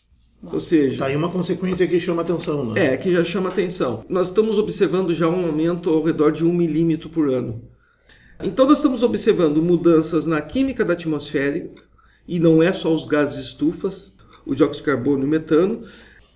Ou 0.52 0.60
seja, 0.60 0.98
Tá 0.98 1.06
aí 1.06 1.16
uma 1.16 1.30
consequência 1.30 1.86
que 1.86 1.98
chama 1.98 2.22
atenção, 2.22 2.72
né? 2.72 2.94
é, 2.94 2.96
que 2.96 3.12
já 3.12 3.24
chama 3.24 3.48
atenção. 3.48 4.04
Nós 4.08 4.28
estamos 4.28 4.58
observando 4.58 5.12
já 5.12 5.28
um 5.28 5.46
aumento 5.46 5.90
ao 5.90 6.02
redor 6.02 6.30
de 6.30 6.44
1 6.44 6.52
milímetro 6.52 7.08
por 7.08 7.28
ano. 7.28 7.62
Então 8.42 8.66
nós 8.66 8.78
estamos 8.78 9.02
observando 9.02 9.62
mudanças 9.62 10.26
na 10.26 10.40
química 10.40 10.84
da 10.84 10.92
atmosfera, 10.92 11.68
e 12.28 12.38
não 12.38 12.62
é 12.62 12.72
só 12.72 12.92
os 12.92 13.06
gases 13.06 13.46
estufas, 13.46 14.12
o 14.44 14.54
dióxido 14.54 14.84
de 14.84 14.90
carbono 14.90 15.22
e 15.22 15.26
o 15.26 15.28
metano, 15.28 15.82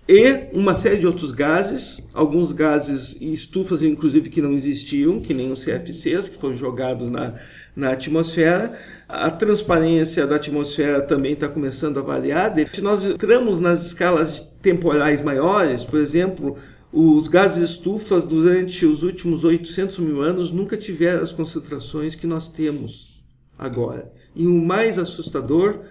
e 0.07 0.49
uma 0.53 0.75
série 0.75 0.97
de 0.97 1.07
outros 1.07 1.31
gases, 1.31 2.09
alguns 2.13 2.51
gases 2.51 3.17
e 3.21 3.31
estufas, 3.31 3.83
inclusive, 3.83 4.29
que 4.29 4.41
não 4.41 4.53
existiam, 4.53 5.19
que 5.19 5.33
nem 5.33 5.51
os 5.51 5.63
CFCs, 5.63 6.27
que 6.27 6.37
foram 6.37 6.57
jogados 6.57 7.09
na, 7.09 7.35
na 7.75 7.91
atmosfera. 7.91 8.77
A 9.13 9.29
transparência 9.29 10.25
da 10.25 10.37
atmosfera 10.37 11.01
também 11.01 11.33
está 11.33 11.49
começando 11.49 11.99
a 11.99 12.01
variar. 12.01 12.53
Se 12.71 12.81
nós 12.81 13.05
entramos 13.05 13.59
nas 13.59 13.85
escalas 13.87 14.39
temporais 14.61 15.21
maiores, 15.21 15.83
por 15.83 15.99
exemplo, 15.99 16.57
os 16.93 17.27
gases 17.27 17.71
estufas 17.71 18.25
durante 18.25 18.85
os 18.85 19.03
últimos 19.03 19.43
800 19.43 19.99
mil 19.99 20.21
anos 20.21 20.49
nunca 20.49 20.77
tiveram 20.77 21.21
as 21.21 21.33
concentrações 21.33 22.15
que 22.15 22.25
nós 22.25 22.49
temos 22.49 23.21
agora. 23.59 24.09
E 24.33 24.47
o 24.47 24.65
mais 24.65 24.97
assustador 24.97 25.81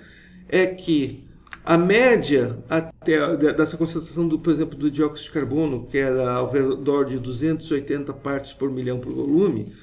é 0.49 0.67
que 0.67 1.23
a 1.63 1.77
média 1.77 2.59
até 2.71 3.37
dessa 3.37 3.77
concentração, 3.77 4.27
do, 4.27 4.39
por 4.39 4.51
exemplo, 4.51 4.79
do 4.79 4.91
dióxido 4.91 5.27
de 5.27 5.31
carbono, 5.31 5.87
que 5.87 5.99
era 5.99 6.33
ao 6.33 6.51
redor 6.51 7.05
de 7.05 7.19
280 7.19 8.15
partes 8.15 8.55
por 8.55 8.71
milhão 8.71 8.99
por 8.99 9.13
volume, 9.13 9.75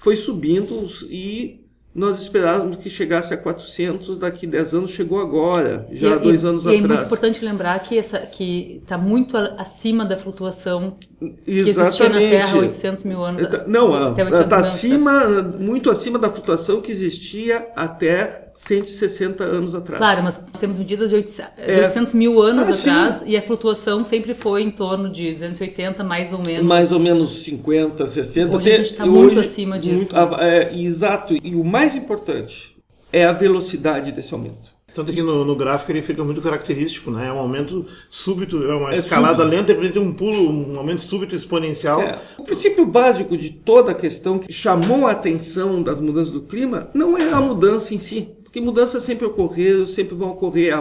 foi 0.00 0.16
subindo 0.16 0.88
e 1.02 1.67
nós 1.98 2.20
esperávamos 2.20 2.76
que 2.76 2.88
chegasse 2.88 3.34
a 3.34 3.36
400 3.36 4.16
daqui 4.16 4.46
10 4.46 4.74
anos, 4.74 4.90
chegou 4.92 5.20
agora, 5.20 5.86
já 5.90 6.14
e, 6.14 6.18
dois 6.20 6.42
e- 6.42 6.46
anos 6.46 6.64
e 6.64 6.68
é 6.68 6.70
muito 6.72 6.84
atrás. 6.86 7.08
importante 7.08 7.44
lembrar 7.44 7.78
que 7.80 7.98
essa 7.98 8.20
que 8.20 8.80
está 8.82 8.96
muito 8.96 9.36
acima 9.36 10.04
da 10.04 10.16
flutuação 10.16 10.96
que 11.18 11.50
existia 11.50 11.82
na 11.82 11.88
Exatamente. 11.88 12.30
Terra 12.30 12.52
há 12.52 12.58
800 12.58 13.04
mil 13.04 13.24
anos. 13.24 13.42
Tá- 13.48 13.64
Não, 13.66 13.94
até 13.94 14.22
800 14.24 14.40
está 14.44 14.56
acima, 14.58 15.42
muito 15.58 15.90
acima 15.90 16.18
da 16.18 16.30
flutuação 16.30 16.80
que 16.80 16.92
existia 16.92 17.68
até 17.74 18.50
160 18.54 19.42
anos 19.44 19.74
atrás. 19.74 19.98
Claro, 19.98 20.22
mas 20.22 20.38
nós 20.38 20.60
temos 20.60 20.78
medidas 20.78 21.10
de 21.10 21.16
800, 21.16 21.54
de 21.56 21.62
É. 21.72 21.82
800 21.82 22.14
mil 22.14 22.40
anos 22.40 22.68
Ah, 22.68 22.72
sim. 22.72 22.90
atrás 22.90 23.22
e 23.26 23.36
a 23.36 23.42
flutuação 23.42 24.04
sempre 24.04 24.32
foi 24.34 24.62
em 24.62 24.70
torno 24.70 25.08
de 25.10 25.32
280, 25.32 26.04
mais 26.04 26.32
ou 26.32 26.38
menos. 26.44 26.64
Mais 26.64 26.92
ou 26.92 27.00
menos 27.00 27.42
50, 27.42 28.06
60. 28.06 28.56
Hoje 28.56 28.70
a 28.70 28.74
até- 28.74 28.84
gente 28.84 28.96
tá 28.96 29.06
muito 29.06 29.38
hoje- 29.38 29.48
acima 29.48 29.78
disso. 29.78 29.96
muito- 29.96 30.16
ah, 30.16 30.36
é, 30.40 30.72
exato. 30.78 31.34
E 31.42 31.54
o 31.56 31.64
mais 31.64 31.96
importante 31.96 32.76
é 33.12 33.24
a 33.24 33.32
velocidade 33.32 34.12
desse 34.12 34.32
aumento. 34.34 34.77
Tanto 34.98 35.12
que 35.12 35.22
no, 35.22 35.44
no 35.44 35.54
gráfico 35.54 35.92
ele 35.92 36.02
fica 36.02 36.24
muito 36.24 36.42
característico, 36.42 37.08
né? 37.12 37.28
É 37.28 37.32
um 37.32 37.38
aumento 37.38 37.86
súbito, 38.10 38.64
é 38.64 38.74
uma 38.74 38.90
É 38.90 38.96
escalada 38.96 39.44
súbito. 39.44 39.48
lenta, 39.56 39.66
de 39.66 39.72
repente 39.74 39.92
tem 39.92 40.02
um 40.02 40.12
pulo, 40.12 40.50
um 40.72 40.76
aumento 40.76 41.02
súbito 41.02 41.36
exponencial. 41.36 42.02
É, 42.02 42.18
o 42.36 42.42
princípio 42.42 42.84
básico 42.84 43.36
de 43.36 43.50
toda 43.50 43.92
a 43.92 43.94
questão 43.94 44.40
que 44.40 44.52
chamou 44.52 45.06
a 45.06 45.12
atenção 45.12 45.80
das 45.84 46.00
mudanças 46.00 46.32
do 46.32 46.40
clima 46.40 46.90
não 46.92 47.16
é 47.16 47.30
a 47.30 47.40
mudança 47.40 47.94
em 47.94 47.98
si. 47.98 48.28
Porque 48.42 48.60
mudanças 48.60 49.04
sempre 49.04 49.24
ocorreram, 49.24 49.86
sempre 49.86 50.16
vão 50.16 50.30
ocorrer. 50.30 50.74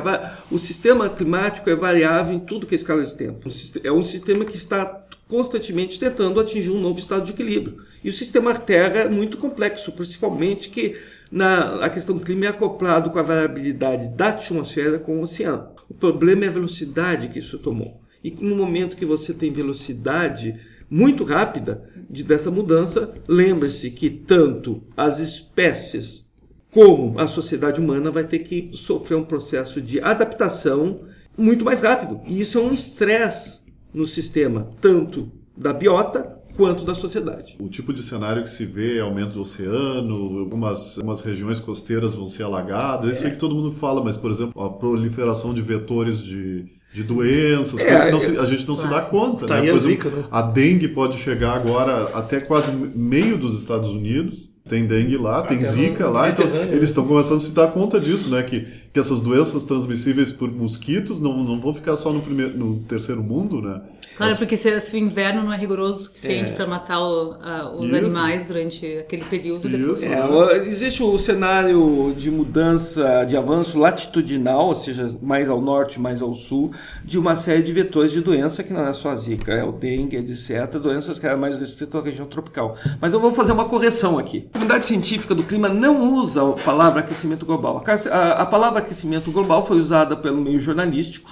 O 0.49 0.57
sistema 0.57 1.07
climático 1.09 1.69
é 1.69 1.75
variável 1.75 2.33
em 2.33 2.39
tudo 2.39 2.65
que 2.65 2.73
é 2.73 2.77
escala 2.77 3.05
de 3.05 3.15
tempo. 3.15 3.47
É 3.83 3.91
um 3.91 4.01
sistema 4.01 4.45
que 4.45 4.55
está 4.55 5.05
constantemente 5.27 5.99
tentando 5.99 6.39
atingir 6.39 6.71
um 6.71 6.81
novo 6.81 6.97
estado 6.97 7.23
de 7.23 7.33
equilíbrio. 7.33 7.77
E 8.03 8.09
o 8.09 8.13
sistema 8.13 8.55
Terra 8.55 9.01
é 9.01 9.09
muito 9.09 9.37
complexo, 9.37 9.91
principalmente 9.91 10.69
que 10.69 10.95
na, 11.31 11.83
a 11.83 11.89
questão 11.89 12.15
do 12.15 12.23
clima 12.23 12.45
é 12.45 12.49
acoplado 12.49 13.09
com 13.09 13.19
a 13.19 13.23
variabilidade 13.23 14.09
da 14.11 14.29
atmosfera 14.29 14.99
com 14.99 15.17
o 15.17 15.21
oceano. 15.21 15.69
O 15.89 15.93
problema 15.93 16.45
é 16.45 16.47
a 16.47 16.51
velocidade 16.51 17.27
que 17.29 17.39
isso 17.39 17.59
tomou. 17.59 18.01
E 18.23 18.31
no 18.31 18.55
momento 18.55 18.97
que 18.97 19.05
você 19.05 19.33
tem 19.33 19.51
velocidade 19.51 20.59
muito 20.89 21.23
rápida 21.23 21.83
de, 22.09 22.23
dessa 22.23 22.49
mudança, 22.49 23.13
lembre-se 23.27 23.91
que 23.91 24.09
tanto 24.09 24.83
as 24.95 25.19
espécies 25.19 26.27
como 26.71 27.19
a 27.19 27.27
sociedade 27.27 27.79
humana 27.79 28.11
vai 28.11 28.23
ter 28.23 28.39
que 28.39 28.69
sofrer 28.73 29.15
um 29.15 29.23
processo 29.23 29.81
de 29.81 29.99
adaptação 29.99 31.01
muito 31.37 31.65
mais 31.65 31.79
rápido. 31.81 32.21
E 32.25 32.39
isso 32.39 32.57
é 32.57 32.61
um 32.61 32.73
estresse 32.73 33.61
no 33.93 34.05
sistema, 34.05 34.69
tanto 34.81 35.31
da 35.55 35.73
biota 35.73 36.36
quanto 36.57 36.83
da 36.83 36.95
sociedade. 36.95 37.55
O 37.59 37.69
tipo 37.69 37.93
de 37.93 38.01
cenário 38.03 38.43
que 38.43 38.49
se 38.49 38.65
vê 38.65 38.97
é 38.97 39.01
aumento 39.01 39.33
do 39.33 39.41
oceano, 39.41 40.39
algumas, 40.39 40.97
algumas 40.97 41.21
regiões 41.21 41.59
costeiras 41.59 42.15
vão 42.15 42.27
ser 42.27 42.43
alagadas, 42.43 43.15
isso 43.17 43.25
aí 43.25 43.31
que 43.31 43.37
todo 43.37 43.55
mundo 43.55 43.71
fala, 43.71 44.03
mas, 44.03 44.17
por 44.17 44.31
exemplo, 44.31 44.61
a 44.61 44.69
proliferação 44.69 45.53
de 45.53 45.61
vetores 45.61 46.19
de, 46.19 46.65
de 46.93 47.03
doenças, 47.03 47.81
coisas 47.81 48.03
que 48.03 48.11
não 48.11 48.19
se- 48.19 48.37
a 48.37 48.45
gente 48.45 48.67
não 48.67 48.75
se 48.75 48.87
dá 48.87 49.01
conta. 49.01 49.45
Tá 49.45 49.61
né? 49.61 49.69
Por 49.69 49.77
exemplo, 49.77 50.09
zika, 50.09 50.09
né? 50.09 50.23
a 50.31 50.41
dengue 50.41 50.87
pode 50.87 51.17
chegar 51.17 51.53
agora 51.55 52.09
até 52.13 52.39
quase 52.39 52.71
meio 52.71 53.37
dos 53.37 53.57
Estados 53.57 53.89
Unidos. 53.89 54.49
Tem 54.67 54.85
dengue 54.85 55.15
lá, 55.15 55.43
tem 55.43 55.63
zika 55.63 56.09
lá, 56.09 56.29
então 56.29 56.45
eles 56.45 56.69
né? 56.71 56.83
estão 56.83 57.07
começando 57.07 57.37
a 57.37 57.39
se 57.39 57.51
dar 57.51 57.67
conta 57.71 58.01
disso, 58.01 58.29
né? 58.29 58.43
Que, 58.43 58.67
que 58.93 58.99
essas 58.99 59.21
doenças 59.21 59.63
transmissíveis 59.63 60.31
por 60.31 60.51
mosquitos 60.51 61.19
não, 61.19 61.43
não 61.43 61.59
vão 61.59 61.73
ficar 61.73 61.95
só 61.95 62.11
no, 62.11 62.21
primeiro, 62.21 62.57
no 62.57 62.77
terceiro 62.79 63.21
mundo, 63.23 63.61
né? 63.61 63.81
Claro, 64.15 64.35
porque 64.37 64.57
se, 64.57 64.81
se 64.81 64.95
o 64.95 64.97
inverno 64.97 65.43
não 65.43 65.53
é 65.53 65.57
rigoroso 65.57 65.99
o 65.99 66.03
suficiente 66.05 66.51
para 66.53 66.65
matar 66.65 66.99
o- 66.99 67.35
a- 67.39 67.71
os 67.77 67.85
Isso. 67.85 67.95
animais 67.95 68.47
durante 68.47 68.85
aquele 68.97 69.23
período, 69.25 69.69
depois. 69.69 70.01
É, 70.01 70.57
existe 70.65 71.03
o 71.03 71.15
cenário 71.19 72.13
de 72.17 72.31
mudança, 72.31 73.23
de 73.25 73.37
avanço 73.37 73.77
latitudinal, 73.77 74.67
ou 74.67 74.75
seja, 74.75 75.07
mais 75.21 75.47
ao 75.49 75.61
norte, 75.61 75.99
mais 75.99 76.21
ao 76.21 76.33
sul, 76.33 76.71
de 77.05 77.19
uma 77.19 77.35
série 77.35 77.61
de 77.61 77.71
vetores 77.71 78.11
de 78.11 78.21
doença 78.21 78.63
que 78.63 78.73
não 78.73 78.87
é 78.87 78.93
só 78.93 79.09
a 79.11 79.15
zika, 79.15 79.51
é 79.53 79.63
o 79.63 79.71
dengue, 79.71 80.15
etc. 80.17 80.71
Doenças 80.81 81.19
que 81.19 81.27
eram 81.27 81.37
mais 81.37 81.55
restritas 81.57 81.95
à 82.01 82.03
região 82.03 82.25
tropical. 82.25 82.75
Mas 82.99 83.13
eu 83.13 83.19
vou 83.19 83.31
fazer 83.31 83.51
uma 83.51 83.65
correção 83.65 84.17
aqui. 84.17 84.47
A 84.49 84.53
comunidade 84.53 84.87
científica 84.87 85.35
do 85.35 85.43
clima 85.43 85.69
não 85.69 86.13
usa 86.15 86.41
a 86.41 86.53
palavra 86.53 87.01
aquecimento 87.01 87.45
global. 87.45 87.83
A, 87.85 88.17
a- 88.17 88.41
a 88.41 88.45
aquecimento 88.77 89.31
global 89.31 89.65
foi 89.65 89.77
usada 89.79 90.15
pelo 90.15 90.41
meio 90.41 90.59
jornalístico, 90.59 91.31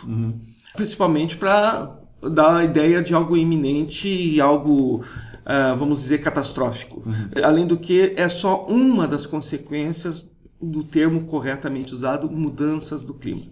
principalmente 0.75 1.37
para 1.37 1.97
dar 2.21 2.57
a 2.57 2.63
ideia 2.63 3.01
de 3.01 3.13
algo 3.13 3.37
iminente 3.37 4.07
e 4.07 4.41
algo, 4.41 5.03
ah, 5.45 5.75
vamos 5.77 6.01
dizer, 6.01 6.19
catastrófico. 6.19 7.03
Além 7.43 7.65
do 7.67 7.77
que, 7.77 8.13
é 8.15 8.27
só 8.27 8.65
uma 8.65 9.07
das 9.07 9.25
consequências 9.25 10.33
do 10.61 10.83
termo 10.83 11.25
corretamente 11.25 11.93
usado, 11.93 12.29
mudanças 12.29 13.03
do 13.03 13.13
clima. 13.13 13.43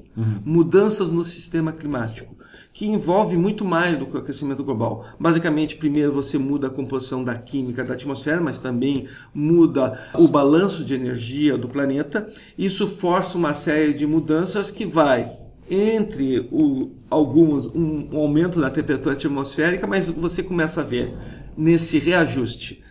Mudanças 0.44 1.12
no 1.12 1.24
sistema 1.24 1.72
climático, 1.72 2.36
que 2.74 2.88
envolve 2.88 3.38
muito 3.38 3.64
mais 3.64 3.98
do 3.98 4.08
que 4.08 4.18
o 4.18 4.20
aquecimento 4.20 4.64
global. 4.64 5.06
Basicamente, 5.20 5.76
primeiro 5.76 6.12
você 6.12 6.40
muda 6.40 6.68
a 6.68 6.72
composição 6.72 7.24
da 7.24 7.36
química 7.36 7.84
da 7.84 7.94
atmosfera, 7.94 8.42
mas 8.42 8.58
também 8.58 9.08
muda 9.34 10.00
o 10.16 10.28
balanço 10.28 10.84
de 10.84 10.96
energia 10.96 11.56
do 11.56 11.70
planeta. 11.70 12.28
Isso 12.58 12.88
força 12.88 13.38
uma 13.38 13.54
série 13.54 13.94
de 13.94 14.08
mudanças 14.08 14.72
que 14.72 14.86
vai 14.86 15.32
entre 15.70 16.50
o, 16.52 16.92
alguns 17.10 17.68
um, 17.68 18.10
um 18.12 18.18
aumento 18.18 18.60
da 18.60 18.70
temperatura 18.70 19.16
atmosférica, 19.16 19.86
mas 19.86 20.10
você 20.10 20.42
começa 20.42 20.82
a 20.82 20.84
ver 20.84 21.14
nesse 21.56 22.00
reajuste 22.00 22.84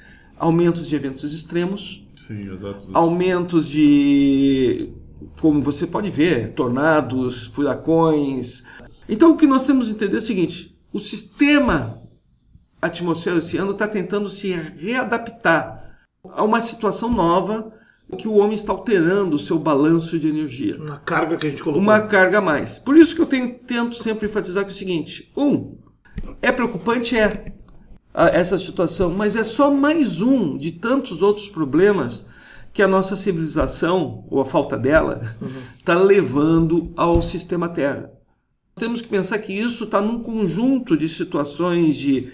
aumentos 0.43 0.89
de 0.89 0.97
eventos 0.97 1.33
extremos, 1.33 2.05
Sim, 2.17 2.49
aumentos 2.93 3.69
de, 3.69 4.91
como 5.41 5.61
você 5.61 5.87
pode 5.87 6.11
ver, 6.11 6.53
tornados, 6.53 7.47
furacões. 7.47 8.65
Então 9.09 9.33
o 9.33 9.37
que 9.37 9.47
nós 9.47 9.67
temos 9.67 9.87
que 9.89 9.95
entender 9.95 10.17
é 10.17 10.19
o 10.19 10.23
seguinte: 10.23 10.77
o 10.93 10.99
sistema 10.99 12.03
atmosfera 12.81 13.37
oceano 13.37 13.73
está 13.73 13.87
tentando 13.87 14.29
se 14.29 14.53
readaptar 14.53 15.97
a 16.25 16.43
uma 16.43 16.61
situação 16.61 17.11
nova 17.11 17.73
que 18.19 18.29
o 18.29 18.35
homem 18.37 18.55
está 18.55 18.73
alterando 18.73 19.37
o 19.37 19.39
seu 19.39 19.59
balanço 19.59 20.19
de 20.19 20.29
energia 20.29 20.77
Na 20.79 20.99
carga 20.99 21.37
que 21.37 21.47
a 21.47 21.51
gente 21.51 21.63
colocou. 21.63 21.81
uma 21.83 22.01
carga 22.01 22.39
a 22.39 22.43
mais. 22.43 22.79
Por 22.79 22.97
isso 22.97 23.15
que 23.15 23.23
eu 23.23 23.27
tenho- 23.27 23.59
tento 23.61 23.97
sempre 23.97 24.27
enfatizar 24.29 24.65
que 24.65 24.71
é 24.71 24.75
o 24.75 24.77
seguinte: 24.77 25.33
um, 25.37 25.79
é 26.41 26.53
preocupante 26.53 27.17
é 27.17 27.53
a- 28.13 28.29
essa 28.29 28.59
situação, 28.59 29.11
mas 29.11 29.35
é 29.35 29.45
só 29.45 29.71
mais 29.73 30.21
um 30.21 30.59
de 30.59 30.73
tantos 30.73 31.23
outros 31.23 31.49
problemas 31.49 32.27
que 32.73 32.83
a 32.83 32.89
nossa 32.89 33.17
civilização 33.17 34.27
ou 34.31 34.41
a 34.41 34.45
falta 34.47 34.77
dela 34.79 35.23
está 35.79 35.95
levando 35.95 36.93
ao 36.97 37.21
sistema 37.23 37.69
Terra. 37.69 38.11
Temos 38.75 39.03
que 39.03 39.09
pensar 39.09 39.39
que 39.39 39.53
isso 39.53 39.85
está 39.85 40.01
num 40.01 40.21
conjunto 40.21 40.97
de 40.97 41.09
situações 41.09 41.95
de 41.97 42.29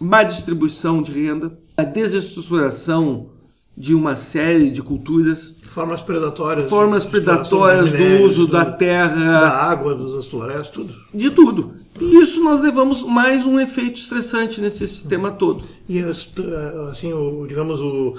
má 0.00 0.22
distribuição 0.22 1.02
de 1.02 1.12
renda, 1.12 1.56
a 1.76 1.82
desestruturação 1.84 3.30
de 3.76 3.94
uma 3.94 4.14
série 4.16 4.70
de 4.70 4.82
culturas, 4.82 5.56
Formas 5.62 6.02
predatórias. 6.02 6.68
formas 6.68 7.04
predatórias 7.04 7.86
do 7.90 7.96
minério, 7.98 8.26
uso 8.26 8.46
da 8.46 8.64
do- 8.64 8.76
terra, 8.76 9.40
Da 9.40 9.50
água, 9.50 9.94
das 9.94 10.26
florestas, 10.28 10.68
tudo. 10.68 10.94
de 11.14 11.30
tudo. 11.30 11.72
E 12.00 12.16
isso 12.20 12.42
nós 12.44 12.60
levamos 12.60 13.02
mais 13.02 13.46
um 13.46 13.58
efeito 13.58 13.98
estressante 13.98 14.60
nesse 14.60 14.86
sistema 14.86 15.30
todo. 15.30 15.64
E 15.88 15.98
as- 16.00 16.30
assim, 16.90 17.12
o, 17.14 17.46
digamos, 17.46 17.80
o 17.80 18.14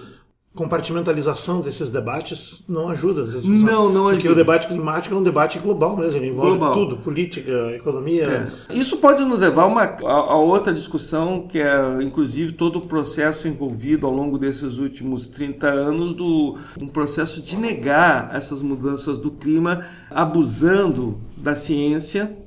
compartimentalização 0.55 1.61
desses 1.61 1.89
debates 1.89 2.63
não 2.69 2.89
ajuda. 2.89 3.23
vezes, 3.23 3.43
Não, 3.43 3.91
não 3.91 4.03
Porque 4.03 4.27
ajuda. 4.27 4.33
o 4.33 4.35
debate 4.35 4.67
climático 4.67 5.15
é 5.15 5.17
um 5.17 5.23
debate 5.23 5.57
global 5.57 5.97
mesmo, 5.97 6.19
ele 6.19 6.27
envolve 6.27 6.57
Global. 6.57 6.73
tudo, 6.73 6.97
política, 6.97 7.51
economia. 7.75 8.53
Isso 8.69 8.97
pode 8.97 9.25
nos 9.25 9.39
levar 9.39 9.63
a, 9.63 9.65
uma, 9.65 9.81
a, 9.81 10.11
a 10.11 10.35
outra 10.35 10.71
discussão, 10.71 11.47
que 11.47 11.59
é 11.59 12.01
inclusive 12.03 12.51
todo 12.51 12.77
o 12.77 12.81
processo 12.87 13.47
envolvido 13.47 14.05
ao 14.05 14.13
longo 14.13 14.37
desses 14.37 14.77
últimos 14.77 15.25
30 15.27 15.67
anos 15.67 16.13
do 16.13 16.57
um 16.79 16.87
processo 16.87 17.41
de 17.41 17.57
negar 17.57 18.29
essas 18.33 18.61
mudanças 18.61 19.17
do 19.17 19.31
clima, 19.31 19.85
abusando 20.11 21.17
da 21.35 21.55
ciência, 21.55 22.37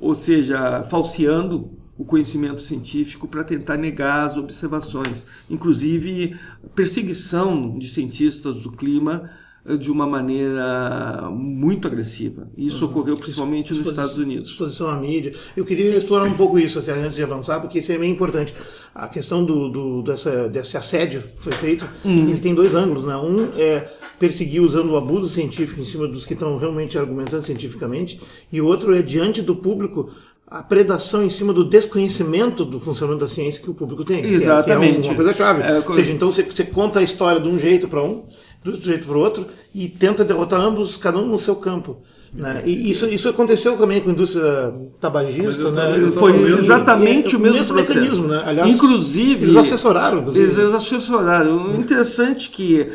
ou 0.00 0.14
seja, 0.14 0.82
falseando 0.90 1.70
o 2.02 2.04
conhecimento 2.04 2.60
científico 2.60 3.28
para 3.28 3.44
tentar 3.44 3.76
negar 3.76 4.26
as 4.26 4.36
observações, 4.36 5.24
inclusive 5.48 6.34
perseguição 6.74 7.78
de 7.78 7.86
cientistas 7.88 8.56
do 8.56 8.72
clima 8.72 9.30
eh, 9.64 9.76
de 9.76 9.88
uma 9.90 10.04
maneira 10.06 11.30
muito 11.30 11.86
agressiva. 11.86 12.48
Isso 12.58 12.84
ocorreu 12.86 13.14
principalmente 13.14 13.72
nos 13.72 13.86
Estados 13.86 14.18
Unidos. 14.18 14.50
Exposição 14.50 14.90
à 14.90 14.96
mídia. 14.96 15.32
Eu 15.56 15.64
queria 15.64 15.96
explorar 15.96 16.24
um 16.24 16.34
pouco 16.34 16.58
isso 16.58 16.78
assim, 16.80 16.90
antes 16.90 17.14
de 17.14 17.22
avançar, 17.22 17.60
porque 17.60 17.78
isso 17.78 17.92
é 17.92 17.98
bem 17.98 18.10
importante. 18.10 18.52
A 18.94 19.06
questão 19.06 19.44
do, 19.44 19.68
do- 19.68 20.02
dessa, 20.02 20.48
desse 20.48 20.76
assédio 20.76 21.22
que 21.22 21.42
foi 21.42 21.52
feito, 21.52 21.88
Hum. 22.04 22.28
ele 22.30 22.40
tem 22.40 22.52
dois 22.54 22.74
ângulos. 22.74 23.04
Né? 23.04 23.16
Um 23.16 23.56
é 23.56 23.88
perseguir 24.18 24.60
usando 24.60 24.90
o 24.90 24.96
abuso 24.96 25.28
científico 25.28 25.80
em 25.80 25.84
cima 25.84 26.06
dos 26.06 26.26
que 26.26 26.34
estão 26.34 26.56
realmente 26.56 26.98
argumentando 26.98 27.42
cientificamente, 27.42 28.20
e 28.52 28.60
o 28.60 28.66
outro 28.66 28.94
é 28.94 29.02
diante 29.02 29.40
do 29.42 29.54
público 29.56 30.10
a 30.58 30.62
predação 30.62 31.24
em 31.24 31.28
cima 31.28 31.52
do 31.52 31.64
desconhecimento 31.64 32.64
do 32.64 32.78
funcionamento 32.78 33.20
da 33.24 33.28
ciência 33.28 33.62
que 33.62 33.70
o 33.70 33.74
público 33.74 34.04
tem. 34.04 34.20
que 34.20 34.26
é- 34.26 34.28
que 34.28 34.34
é 34.34 34.36
Exatamente. 34.36 35.08
uma 35.08 35.14
coisa 35.14 35.32
chave. 35.32 35.62
É, 35.62 35.78
Ou 35.86 35.94
seja, 35.94 36.12
então 36.12 36.30
você, 36.30 36.42
você 36.42 36.64
conta 36.64 37.00
a 37.00 37.02
história 37.02 37.40
de 37.40 37.48
um 37.48 37.58
jeito 37.58 37.88
para 37.88 38.02
um, 38.02 38.24
do 38.62 38.72
outro 38.72 38.86
jeito 38.86 39.06
para 39.06 39.16
o 39.16 39.20
outro, 39.20 39.46
e 39.74 39.88
tenta 39.88 40.24
derrotar 40.24 40.60
ambos, 40.60 40.96
cada 40.96 41.18
um 41.18 41.26
no 41.26 41.38
seu 41.38 41.56
campo. 41.56 41.98
Né? 42.34 42.62
E 42.64 42.90
isso, 42.90 43.06
isso 43.06 43.28
aconteceu 43.28 43.76
também 43.76 44.00
com 44.00 44.08
a 44.08 44.12
indústria 44.12 44.72
tabagista, 45.00 45.70
né? 45.70 45.98
tava 46.00 46.12
Foi 46.12 46.32
lendo- 46.32 46.58
exatamente 46.58 47.34
É, 47.34 47.38
o 47.38 47.40
mesmo, 47.40 47.58
mesmo 47.58 47.74
processo. 47.74 47.98
mecanismo, 48.00 48.28
né? 48.28 48.42
Aliás, 48.46 48.68
inclusive, 48.74 49.44
eles 49.44 49.56
assessoraram, 49.56 50.20
inclusive. 50.20 50.44
Eles 50.44 50.58
assessoraram. 50.72 51.74
O 51.74 51.76
interessante 51.80 52.48
é 52.48 52.52
que 52.56 52.92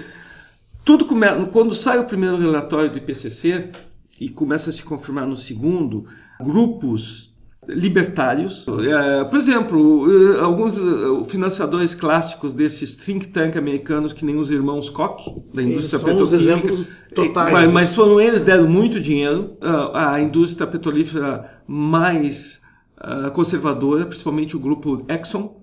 tudo 0.84 1.06
come... 1.06 1.28
quando 1.52 1.76
sai 1.76 2.00
o 2.00 2.06
primeiro 2.06 2.38
relatório 2.38 2.90
do 2.90 2.98
IPCC 2.98 3.70
e 4.20 4.28
começa 4.30 4.72
a 4.72 4.74
se 4.74 4.82
confirmar 4.82 5.28
no 5.28 5.38
segundo, 5.38 6.06
grupos 6.44 7.30
libertários, 7.67 8.65
eh, 8.67 9.24
por 9.25 9.38
exemplo, 9.38 10.05
eh, 10.09 10.39
alguns 10.39 10.77
eh, 10.77 10.81
financiadores 11.25 11.93
clássicos 11.93 12.53
desses 12.53 12.95
think 12.95 13.27
tank 13.27 13.57
americanos 13.57 14.13
que 14.13 14.24
nem 14.24 14.38
os 14.38 14.50
irmãos 14.50 14.89
Koch 14.89 15.29
da 15.53 15.62
indústria 15.62 16.00
petroquímica, 16.00 16.36
exemplos 16.36 16.86
totais. 17.13 17.51
Mas, 17.51 17.71
mas 17.71 17.95
foram 17.95 18.21
eles 18.21 18.43
deram 18.43 18.67
muito 18.67 19.00
dinheiro 19.00 19.57
a 19.93 20.19
indústria 20.21 20.65
petrolífera 20.65 21.62
mais 21.67 22.62
conservadora, 23.33 24.05
principalmente 24.05 24.55
o 24.55 24.59
grupo 24.59 25.05
Exxon, 25.07 25.62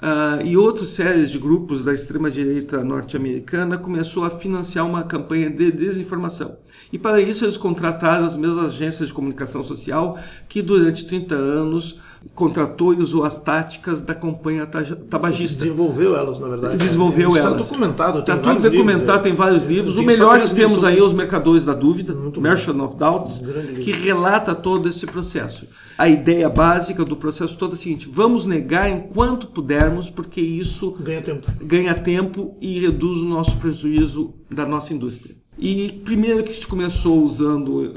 ah, 0.00 0.38
e 0.44 0.56
outras 0.56 0.90
séries 0.90 1.28
de 1.30 1.38
grupos 1.38 1.82
da 1.82 1.92
extrema-direita 1.92 2.84
norte-americana 2.84 3.76
começou 3.76 4.24
a 4.24 4.30
financiar 4.30 4.86
uma 4.86 5.02
campanha 5.02 5.50
de 5.50 5.72
desinformação. 5.72 6.56
E 6.92 6.98
para 6.98 7.20
isso 7.20 7.44
eles 7.44 7.56
contrataram 7.56 8.24
as 8.24 8.36
mesmas 8.36 8.66
agências 8.66 9.08
de 9.08 9.14
comunicação 9.14 9.62
social 9.62 10.16
que 10.48 10.62
durante 10.62 11.04
30 11.04 11.34
anos 11.34 11.98
contratou 12.34 12.92
e 12.94 12.98
usou 12.98 13.24
as 13.24 13.40
táticas 13.40 14.02
da 14.02 14.14
campanha 14.14 14.66
tabagista. 14.66 15.64
Desenvolveu 15.64 16.16
elas, 16.16 16.38
na 16.40 16.48
verdade. 16.48 16.76
Desenvolveu 16.76 17.28
Isso 17.30 17.38
elas. 17.38 17.52
Está 17.60 17.62
documentado. 17.64 18.18
Está 18.20 18.36
tudo 18.36 18.62
documentado, 18.62 19.06
livros, 19.06 19.22
tem 19.22 19.34
vários 19.34 19.64
livros. 19.64 19.94
Tem 19.94 20.02
O 20.04 20.06
melhor 20.06 20.40
que 20.40 20.54
temos 20.54 20.84
aí 20.84 20.98
é 20.98 21.02
Os 21.02 21.12
Mercadores 21.12 21.64
da 21.64 21.74
Dúvida, 21.74 22.14
Muito. 22.14 22.40
Merchant 22.40 22.78
of 22.80 22.96
Doubts, 22.96 23.38
livro. 23.40 23.82
que 23.82 23.90
relata 23.92 24.54
todo 24.54 24.88
esse 24.88 25.06
processo. 25.06 25.66
A 25.96 26.08
ideia 26.08 26.48
básica 26.48 27.04
do 27.04 27.16
processo 27.16 27.56
todo 27.58 27.72
é 27.72 27.74
a 27.74 27.76
seguinte: 27.78 28.08
vamos 28.12 28.46
negar 28.46 28.88
enquanto 28.90 29.48
pudermos, 29.48 30.08
porque 30.10 30.40
isso 30.40 30.92
Ganha 31.00 31.22
tempo. 31.22 31.46
ganha 31.60 31.94
tempo 31.94 32.56
e 32.60 32.78
reduz 32.78 33.18
o 33.18 33.24
nosso 33.24 33.56
prejuízo 33.56 34.32
da 34.48 34.64
nossa 34.64 34.94
indústria. 34.94 35.34
E 35.58 36.00
primeiro 36.04 36.44
que 36.44 36.54
se 36.54 36.64
começou 36.64 37.20
usando 37.24 37.92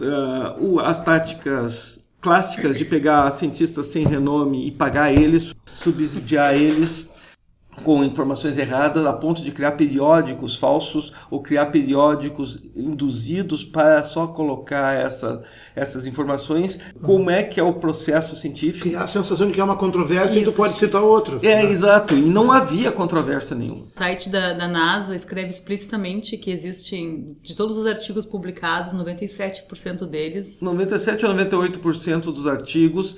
o- 0.60 0.80
as 0.80 1.04
táticas 1.04 2.01
clássicas 2.22 2.78
de 2.78 2.86
pegar 2.86 3.30
cientistas 3.32 3.88
sem 3.88 4.06
renome 4.06 4.68
e 4.68 4.72
pagar 4.72 5.12
eles, 5.12 5.56
subsidiar 5.76 6.56
eles 6.56 7.10
com 7.84 8.04
informações 8.04 8.58
erradas 8.58 9.06
a 9.06 9.14
ponto 9.14 9.44
de 9.44 9.52
criar 9.52 9.72
periódicos 9.72 10.56
falsos 10.56 11.12
ou 11.30 11.42
criar 11.42 11.68
periódicos 11.68 12.62
induzidos 12.76 13.64
para 13.64 14.04
só 14.04 14.28
colocar 14.28 14.94
essa, 14.94 15.42
essas 15.76 16.06
informações. 16.06 16.80
Como 17.02 17.30
é 17.30 17.44
que 17.44 17.60
é 17.60 17.64
o 17.64 17.74
processo 17.74 18.36
científico? 18.36 18.90
Criar 18.90 19.04
a 19.04 19.08
sensação 19.08 19.48
de 19.48 19.54
que 19.54 19.62
é 19.62 19.64
uma 19.64 19.78
controvérsia 19.78 20.40
e 20.40 20.44
tu 20.44 20.50
Isso. 20.50 20.58
pode 20.58 20.78
citar 20.78 21.02
outro. 21.02 21.40
É, 21.42 21.64
exato. 21.64 22.14
E 22.14 22.22
não 22.22 22.52
havia 22.52 22.92
controvérsia 22.92 23.56
nenhuma. 23.56 23.86
O 23.96 23.98
site 23.98 24.30
da, 24.30 24.54
da 24.54 24.68
NASA 24.68 25.16
escreve 25.16 25.50
explicitamente 25.50 26.38
que 26.38 26.52
existem, 26.52 27.38
de 27.42 27.56
todos 27.56 27.78
os 27.78 27.88
artigos 27.88 28.26
publicados, 28.26 28.94
97% 28.94 30.06
deles 30.06 30.62
97 30.62 31.26
a 31.26 31.30
98% 31.30 32.22
dos 32.26 32.48
artigos 32.48 33.18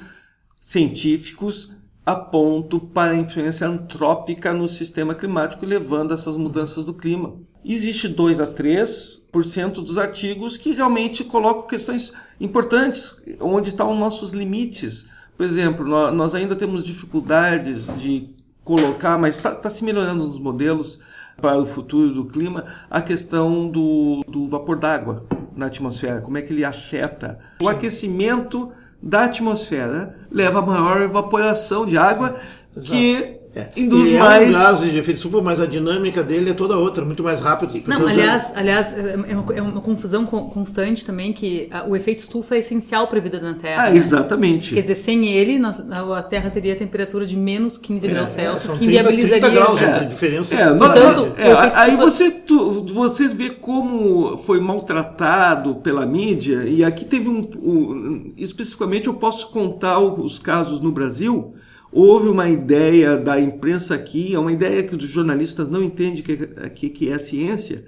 científicos 0.62 1.72
apontam 2.06 2.80
para 2.80 3.12
a 3.12 3.16
influência 3.16 3.68
antrópica 3.68 4.54
no 4.54 4.68
sistema 4.68 5.16
climático, 5.16 5.66
levando 5.66 6.12
a 6.12 6.16
essas 6.16 6.36
mudanças 6.38 6.86
do 6.86 6.94
clima. 6.94 7.34
Existe 7.66 8.10
2 8.10 8.42
a 8.42 8.48
3% 8.48 9.74
dos 9.76 9.98
artigos 9.98 10.58
que 10.58 10.74
realmente 10.74 11.24
colocam 11.24 11.66
questões 11.68 12.12
importantes, 12.40 13.22
onde 13.40 13.70
estão 13.70 13.90
os 13.92 13.98
nossos 13.98 14.32
limites. 14.32 15.08
Por 15.38 15.46
exemplo, 15.46 15.86
nó- 15.88 16.12
nós 16.12 16.36
ainda 16.36 16.56
temos 16.56 16.84
dificuldades 16.84 17.88
de 17.98 18.30
colocar, 18.64 19.18
mas 19.18 19.38
está 19.38 19.70
se 19.70 19.84
melhorando 19.84 20.28
nos 20.28 20.40
modelos 20.40 21.00
para 21.42 21.58
o 21.58 21.66
futuro 21.66 22.14
do 22.14 22.26
clima, 22.26 22.66
a 22.90 23.02
questão 23.02 23.68
do, 23.68 24.24
do 24.28 24.48
vapor 24.48 24.78
d'água 24.78 25.26
na 25.56 25.66
atmosfera, 25.68 26.22
como 26.22 26.38
é 26.38 26.42
que 26.42 26.52
ele 26.54 26.64
afeta. 26.66 27.40
O 27.62 27.68
aquecimento 27.70 28.72
da 29.04 29.26
atmosfera 29.26 30.16
leva 30.32 30.60
a 30.60 30.62
maior 30.62 31.02
evaporação 31.02 31.86
de 31.86 31.98
água, 31.98 32.40
que 32.82 33.38
É. 33.56 33.68
induz 33.78 34.10
e 34.10 34.14
mais... 34.16 34.44
É 34.46 34.50
um 34.50 34.52
gás 34.52 34.82
de 34.82 34.98
efeito 34.98 35.18
estufa, 35.18 35.40
mas 35.42 35.60
a 35.60 35.68
dinâmica 35.68 36.24
dele 36.24 36.50
é 36.50 36.54
toda 36.54 36.76
outra, 36.76 37.06
muito 37.06 37.24
mais 37.24 37.40
rápido. 37.40 37.72
Não, 37.88 37.98
Porque 38.00 38.04
os- 38.14 38.18
aliás, 38.18 38.54
aliás, 38.56 38.98
é 38.98 39.16
uma, 39.38 39.54
é 39.54 39.62
uma 39.62 39.80
confusão 39.82 40.26
con- 40.26 40.50
constante 40.50 41.06
também 41.06 41.32
que 41.32 41.68
a- 41.72 41.84
o 41.88 41.96
efeito 41.96 42.18
estufa 42.20 42.56
é 42.56 42.60
essencial 42.60 43.08
para 43.08 43.20
a 43.20 43.22
vida 43.22 43.40
na 43.40 43.54
Terra. 43.54 43.84
Ah, 43.86 43.90
né? 43.92 43.98
exatamente. 43.98 44.74
Quer 44.74 44.82
dizer, 44.82 44.96
sem 44.96 45.28
ele, 45.28 45.60
nós- 45.60 45.80
a 45.92 46.24
Terra 46.24 46.50
teria 46.50 46.76
temperatura 46.76 47.28
de 47.28 47.38
menos 47.38 47.78
15 47.78 48.08
graus 48.08 48.32
Celsius, 48.32 48.72
são 48.72 48.78
que 48.78 48.86
30, 48.86 49.04
30 49.04 49.14
inviabilizaria. 49.24 49.60
graus 49.60 49.82
É. 49.82 50.00
de 50.00 50.06
diferença. 50.08 50.56
É, 50.56 50.74
Portanto, 50.76 51.34
é, 51.38 51.52
efeito 51.52 51.78
aí 51.78 51.90
estufa- 51.92 51.98
você, 52.10 52.32
tu, 52.32 52.86
você 52.92 53.28
vê 53.28 53.52
como 53.52 54.36
foi 54.40 54.60
maltratado 54.60 55.76
pela 55.76 56.06
mídia, 56.06 56.64
e 56.68 56.84
aqui 56.84 57.06
teve 57.06 57.30
um, 57.30 57.42
um- 57.62 58.34
Especificamente, 58.36 59.08
eu 59.08 59.14
posso 59.14 59.50
contar 59.50 60.00
os 60.00 60.40
casos 60.40 60.80
no 60.80 60.92
Brasil. 60.92 61.54
Houve 61.94 62.28
uma 62.28 62.50
ideia 62.50 63.16
da 63.16 63.40
imprensa 63.40 63.94
aqui, 63.94 64.34
é 64.34 64.40
uma 64.40 64.52
ideia 64.52 64.82
que 64.82 64.96
os 64.96 65.04
jornalistas 65.04 65.70
não 65.70 65.84
entendem 65.84 66.24
que, 66.24 66.36
que, 66.72 66.90
que 66.90 67.10
é 67.12 67.20
ciência, 67.20 67.86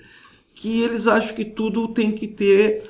que 0.53 0.81
eles 0.81 1.07
acham 1.07 1.35
que 1.35 1.43
tudo 1.43 1.87
tem 1.87 2.11
que 2.11 2.27
ter. 2.27 2.83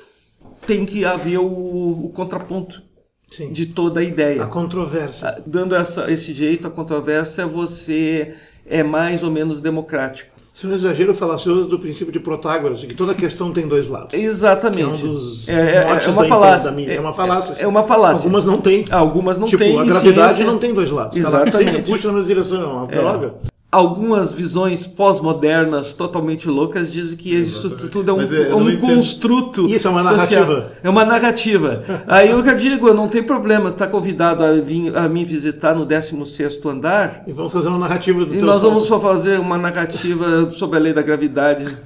tem 0.66 0.84
que 0.84 1.06
haver 1.06 1.38
o, 1.38 2.04
o 2.04 2.10
contraponto 2.10 2.82
Sim. 3.30 3.50
de 3.50 3.64
toda 3.64 4.00
a 4.00 4.02
ideia. 4.02 4.42
A 4.44 4.46
controvérsia. 4.46 5.42
Dando 5.46 5.74
essa, 5.74 6.10
esse 6.10 6.34
jeito 6.34 6.68
à 6.68 6.70
controvérsia, 6.70 7.46
você 7.46 8.34
é 8.66 8.82
mais 8.82 9.22
ou 9.22 9.30
menos 9.30 9.60
democrático. 9.62 10.35
É 10.62 10.66
um 10.66 10.72
exagero 10.74 11.14
falacioso 11.14 11.68
do 11.68 11.78
princípio 11.78 12.10
de 12.10 12.18
Protágoras, 12.18 12.82
que 12.82 12.94
toda 12.94 13.14
questão 13.14 13.52
tem 13.52 13.68
dois 13.68 13.88
lados. 13.88 14.14
Exatamente. 14.14 15.02
É 15.04 15.06
um 15.06 15.12
dos 15.12 15.46
É, 15.48 15.52
é- 15.52 16.00
é 16.06 16.08
uma 16.08 16.24
falácia. 16.26 16.70
mídia. 16.70 16.92
É 16.94 17.00
uma 17.00 17.12
falácia, 17.12 17.52
É, 17.52 17.54
sim. 17.56 17.64
é 17.64 17.66
uma 17.66 17.82
falácia. 17.84 18.24
Algumas 18.26 18.44
não 18.46 18.58
têm. 18.60 18.84
Algumas 18.90 19.38
não 19.38 19.46
tipo, 19.46 19.62
têm. 19.62 19.78
a 19.78 19.84
gravidade 19.84 20.34
ciência- 20.34 20.46
não 20.46 20.58
tem 20.58 20.72
dois 20.72 20.90
lados. 20.90 21.16
Ela 21.18 21.28
Exatamente. 21.28 21.72
sempre 21.76 21.90
puxa 21.92 22.08
na 22.08 22.14
mesma 22.14 22.26
direção, 22.28 22.62
é 22.62 22.66
uma 22.66 22.86
droga. 22.86 23.34
Algumas 23.70 24.32
visões 24.32 24.86
pós-modernas 24.86 25.92
totalmente 25.92 26.48
loucas 26.48 26.90
dizem 26.90 27.16
que 27.18 27.34
isso 27.34 27.68
tudo 27.88 28.10
é 28.10 28.14
um, 28.14 28.22
é, 28.22 28.54
um 28.54 28.70
entendo. 28.70 28.80
construto. 28.80 29.66
Isso 29.68 29.88
é 29.88 29.90
uma 29.90 30.02
social. 30.04 30.46
narrativa. 30.46 30.72
É 30.82 30.88
uma 30.88 31.04
narrativa. 31.04 31.84
Aí 32.06 32.30
eu 32.30 32.42
já 32.44 32.54
digo, 32.54 32.94
não 32.94 33.08
tem 33.08 33.22
problema, 33.24 33.68
está 33.68 33.86
convidado 33.86 34.44
a, 34.44 34.52
vir, 34.52 34.96
a 34.96 35.08
me 35.08 35.24
visitar 35.24 35.74
no 35.74 35.84
16 35.84 36.64
andar. 36.64 37.24
E 37.26 37.32
vamos 37.32 37.52
fazer 37.52 37.68
uma 37.68 37.78
narrativa 37.78 38.24
do 38.24 38.34
E 38.34 38.38
nós 38.38 38.60
salto. 38.60 38.68
vamos 38.70 38.86
só 38.86 39.00
fazer 39.00 39.40
uma 39.40 39.58
narrativa 39.58 40.48
sobre 40.50 40.78
a 40.78 40.80
lei 40.80 40.92
da 40.92 41.02
gravidade. 41.02 41.66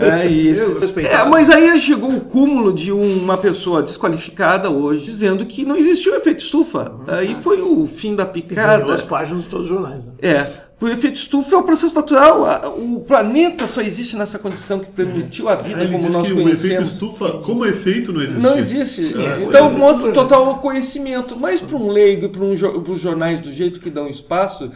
É 0.00 0.26
isso. 0.26 0.84
É, 1.00 1.24
mas 1.28 1.50
aí 1.50 1.78
chegou 1.80 2.10
o 2.10 2.20
cúmulo 2.20 2.72
de 2.72 2.92
uma 2.92 3.36
pessoa 3.36 3.82
desqualificada 3.82 4.70
hoje, 4.70 5.04
dizendo 5.04 5.44
que 5.44 5.64
não 5.64 5.76
existiu 5.76 6.14
efeito 6.16 6.42
estufa. 6.42 6.92
Aí 7.06 7.36
foi 7.40 7.60
o 7.60 7.86
fim 7.86 8.14
da 8.14 8.24
picada. 8.24 8.92
as 8.92 9.02
páginas 9.02 9.42
de 9.44 9.48
todos 9.48 9.70
os 9.70 9.76
jornais. 9.76 10.06
né? 10.06 10.12
É. 10.22 10.69
O 10.80 10.88
efeito 10.88 11.16
estufa 11.16 11.54
é 11.54 11.58
um 11.58 11.62
processo 11.62 11.94
natural. 11.94 12.74
O 12.78 13.00
planeta 13.00 13.66
só 13.66 13.82
existe 13.82 14.16
nessa 14.16 14.38
condição 14.38 14.78
que 14.78 14.90
permitiu 14.90 15.48
a 15.48 15.54
vida 15.56 15.82
ele 15.82 15.92
como 15.98 16.10
nós 16.10 16.26
que 16.26 16.32
o 16.32 16.40
efeito 16.40 16.42
conhecemos. 16.42 16.92
estufa, 16.92 17.32
como 17.38 17.66
efeito, 17.66 18.12
não 18.12 18.22
existe. 18.22 18.42
Não 18.42 18.56
existe. 18.56 19.02
É, 19.22 19.42
então 19.42 19.66
é. 19.66 19.70
mostra 19.70 20.10
total 20.12 20.58
conhecimento. 20.58 21.36
Mas 21.38 21.60
para 21.60 21.76
um 21.76 21.90
leigo 21.90 22.24
e 22.24 22.28
para 22.30 22.42
um, 22.42 22.54
jo- 22.54 22.82
os 22.88 22.98
jornais 22.98 23.40
do 23.40 23.52
jeito 23.52 23.78
que 23.78 23.90
dão 23.90 24.08
espaço. 24.08 24.70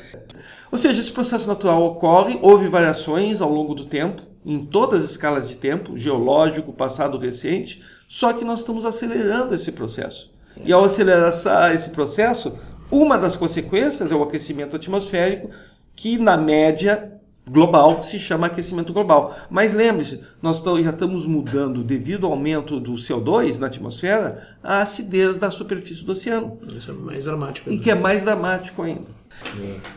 Ou 0.71 0.77
seja, 0.77 1.01
esse 1.01 1.11
processo 1.13 1.47
natural 1.49 1.83
ocorre, 1.83 2.39
houve 2.43 2.69
variações 2.69 3.41
ao 3.41 3.51
longo 3.51 3.75
do 3.75 3.85
tempo, 3.87 4.21
em 4.45 4.59
todas 4.65 5.05
as 5.05 5.13
escalas 5.13 5.49
de 5.49 5.57
tempo, 5.57 5.97
geológico, 5.97 6.71
passado, 6.73 7.17
recente, 7.17 7.83
só 8.09 8.33
que 8.33 8.45
nós 8.45 8.59
estamos 8.59 8.85
acelerando 8.85 9.55
esse 9.55 9.73
processo. 9.73 10.35
E 10.65 10.71
ao 10.73 10.85
acelerar 10.85 11.73
esse 11.75 11.91
processo, 11.91 12.53
uma 12.91 13.17
das 13.17 13.37
consequências 13.37 14.13
é 14.13 14.15
o 14.15 14.23
aquecimento 14.23 14.77
atmosférico, 14.77 15.49
que 15.95 16.19
na 16.19 16.37
média 16.37 17.13
global 17.51 18.03
se 18.03 18.19
chama 18.19 18.47
aquecimento 18.47 18.93
global. 18.93 19.37
Mas 19.51 19.75
lembre-se, 19.75 20.21
nós 20.41 20.63
já 20.63 20.91
estamos 20.91 21.27
mudando, 21.27 21.85
devido 21.85 22.27
ao 22.27 22.33
aumento 22.33 22.81
do 22.81 22.93
CO2 22.95 23.59
na 23.59 23.67
atmosfera, 23.67 24.57
a 24.63 24.83
acidez 24.83 25.37
da 25.37 25.51
superfície 25.51 26.05
do 26.05 26.13
oceano, 26.13 26.59
Isso 26.77 26.91
é 26.91 26.95
mais 26.95 27.25
dramático. 27.25 27.71
e 27.71 27.77
né? 27.77 27.83
que 27.83 27.91
é 27.91 27.95
mais 27.95 28.23
dramático 28.23 28.83
ainda. 28.83 29.25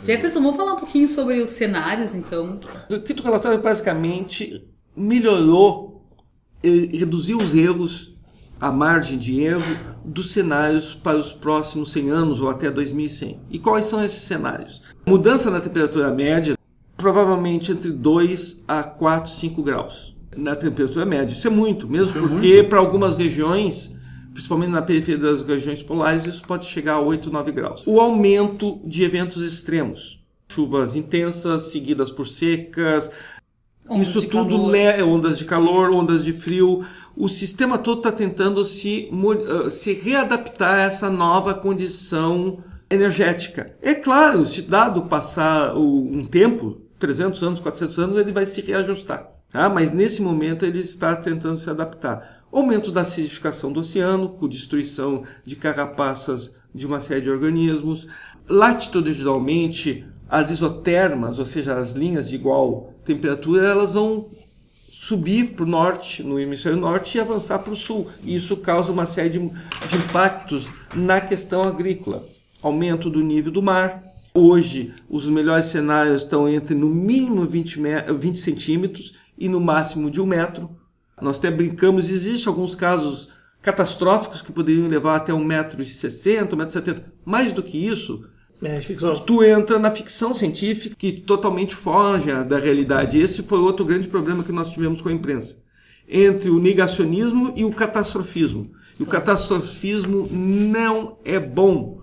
Jefferson, 0.04 0.42
vamos 0.42 0.58
falar 0.58 0.74
um 0.74 0.78
pouquinho 0.78 1.08
sobre 1.08 1.40
os 1.40 1.52
cenários, 1.52 2.14
então. 2.14 2.60
O 2.90 3.00
quinto 3.00 3.24
relatório 3.24 3.62
basicamente 3.62 4.68
melhorou, 4.96 6.04
eh, 6.64 6.90
reduziu 6.92 7.38
os 7.38 7.54
erros, 7.54 8.17
a 8.60 8.72
margem 8.72 9.18
de 9.18 9.42
erro 9.42 9.78
dos 10.04 10.32
cenários 10.32 10.94
para 10.94 11.18
os 11.18 11.32
próximos 11.34 11.92
100 11.92 12.10
anos 12.10 12.42
ou 12.42 12.50
até 12.50 12.72
2100. 12.72 13.40
E 13.50 13.60
quais 13.60 13.86
são 13.86 14.04
esses 14.04 14.24
cenários? 14.24 14.82
Mudança 15.06 15.52
na 15.52 15.60
temperatura 15.60 16.12
média, 16.12 16.58
provavelmente 16.96 17.72
entre 17.72 17.92
2 17.92 18.64
a 18.68 18.84
4, 18.84 19.32
5 19.32 19.62
graus. 19.64 20.16
na 20.36 20.56
temperatura 20.56 21.06
média. 21.06 21.34
Isso 21.34 21.48
é 21.48 21.50
muito, 21.50 21.88
mesmo 21.88 22.18
isso 22.18 22.28
porque 22.28 22.48
é 22.60 22.64
para 22.64 22.78
algumas 22.78 23.16
regiões, 23.16 23.96
principalmente 24.34 24.70
na 24.70 24.82
periferia 24.84 25.20
das 25.20 25.42
regiões 25.42 25.82
polares, 25.82 26.26
isso 26.26 26.44
pode 26.44 26.66
chegar 26.66 26.94
a 26.94 27.00
8, 27.00 27.32
9 27.32 27.52
graus. 27.52 27.84
O 27.88 28.00
aumento 28.00 28.80
de 28.86 29.04
eventos 29.04 29.42
extremos, 29.42 30.24
chuvas 30.48 30.96
intensas 30.96 31.72
seguidas 31.72 32.12
por 32.12 32.28
secas, 32.28 33.10
ondas 33.90 34.10
isso 34.10 34.28
tudo 34.30 34.72
calor. 34.72 35.08
ondas 35.08 35.40
de 35.40 35.46
calor, 35.46 35.92
ondas 35.92 36.24
de 36.24 36.34
frio. 36.34 36.86
O 37.20 37.28
sistema 37.28 37.80
todo 37.80 37.98
está 37.98 38.12
tentando 38.12 38.64
se, 38.64 39.10
uh, 39.12 39.72
se 39.72 39.92
readaptar 39.92 40.76
a 40.76 40.82
essa 40.84 41.10
nova 41.10 41.56
condição 41.56 42.60
energética. 42.88 43.76
É 43.82 43.96
claro, 43.96 44.46
se 44.46 44.62
dado 44.62 45.02
passar 45.02 45.76
um 45.76 46.24
tempo, 46.26 46.80
300 47.00 47.42
anos, 47.42 47.60
400 47.60 47.98
anos, 47.98 48.18
ele 48.18 48.32
vai 48.32 48.46
se 48.46 48.62
reajustar. 48.62 49.32
Tá? 49.52 49.68
Mas 49.68 49.92
nesse 49.92 50.22
momento 50.22 50.64
ele 50.64 50.78
está 50.78 51.16
tentando 51.16 51.58
se 51.58 51.68
adaptar. 51.68 52.44
Aumento 52.52 52.92
da 52.92 53.02
acidificação 53.02 53.74
do 53.74 53.80
oceano, 53.80 54.30
com 54.30 54.48
destruição 54.48 55.24
de 55.44 55.56
carapaças 55.56 56.56
de 56.74 56.86
uma 56.86 57.00
série 57.00 57.22
de 57.22 57.32
organismos. 57.32 58.08
Latitudinalmente, 58.48 60.06
as 60.30 60.52
isotermas, 60.52 61.40
ou 61.40 61.46
seja, 61.46 61.78
as 61.78 61.94
linhas 61.94 62.30
de 62.30 62.36
igual 62.36 62.94
temperatura, 63.04 63.66
elas 63.66 63.94
vão 63.94 64.30
subir 65.08 65.54
para 65.54 65.64
o 65.64 65.70
norte, 65.70 66.22
no 66.22 66.40
hemisfério 66.40 66.78
norte, 66.78 67.18
e 67.18 67.22
avançar 67.22 67.60
para 67.60 67.74
o 67.74 67.76
sul. 67.76 68.08
E 68.24 68.36
isso 68.36 68.58
causa 68.58 68.92
uma 68.92 69.06
série 69.06 69.30
de, 69.30 69.40
de 69.40 69.98
impactos 69.98 70.70
na 70.94 71.22
questão 71.22 71.64
agrícola. 71.64 72.26
Aumento 72.62 73.10
do 73.10 73.22
nível 73.22 73.52
do 73.52 73.64
mar, 73.64 74.04
Hoje, 74.40 74.94
os 75.10 75.28
melhores 75.28 75.66
cenários 75.66 76.22
estão 76.22 76.48
entre 76.48 76.76
no 76.76 76.88
mínimo 76.88 77.44
20, 77.44 77.80
20 78.20 78.38
centímetros 78.38 79.16
e 79.36 79.50
no 79.50 79.60
máximo 79.60 80.12
de 80.12 80.22
um 80.22 80.28
metro. 80.28 80.70
Nós 81.20 81.40
até 81.40 81.50
brincamos, 81.50 82.12
existem 82.12 82.48
alguns 82.48 82.76
casos 82.76 83.30
catastróficos 83.64 84.44
que 84.44 84.52
poderiam 84.52 84.88
levar 84.88 85.16
até 85.16 85.34
1,60m, 85.34 86.50
1,70m. 86.50 87.02
Mais 87.26 87.52
do 87.52 87.64
que 87.64 87.84
isso, 87.84 88.30
é, 88.64 88.80
tu 89.26 89.44
entra 89.44 89.78
na 89.78 89.92
ficção 89.92 90.34
científica 90.34 90.96
que 90.98 91.12
totalmente 91.12 91.76
foge 91.76 92.32
da 92.46 92.58
realidade. 92.58 93.20
Esse 93.20 93.44
foi 93.44 93.60
outro 93.60 93.86
grande 93.86 94.08
problema 94.08 94.44
que 94.44 94.52
nós 94.52 94.72
tivemos 94.72 95.02
com 95.02 95.10
a 95.10 95.14
imprensa. 95.14 95.62
Entre 96.08 96.50
o 96.50 96.60
negacionismo 96.60 97.54
e 97.56 97.66
o 97.66 97.72
catastrofismo. 97.72 98.72
E 99.00 99.04
o 99.04 99.08
catastrofismo 99.08 100.28
não 100.32 101.18
é 101.24 101.40
bom 101.40 101.98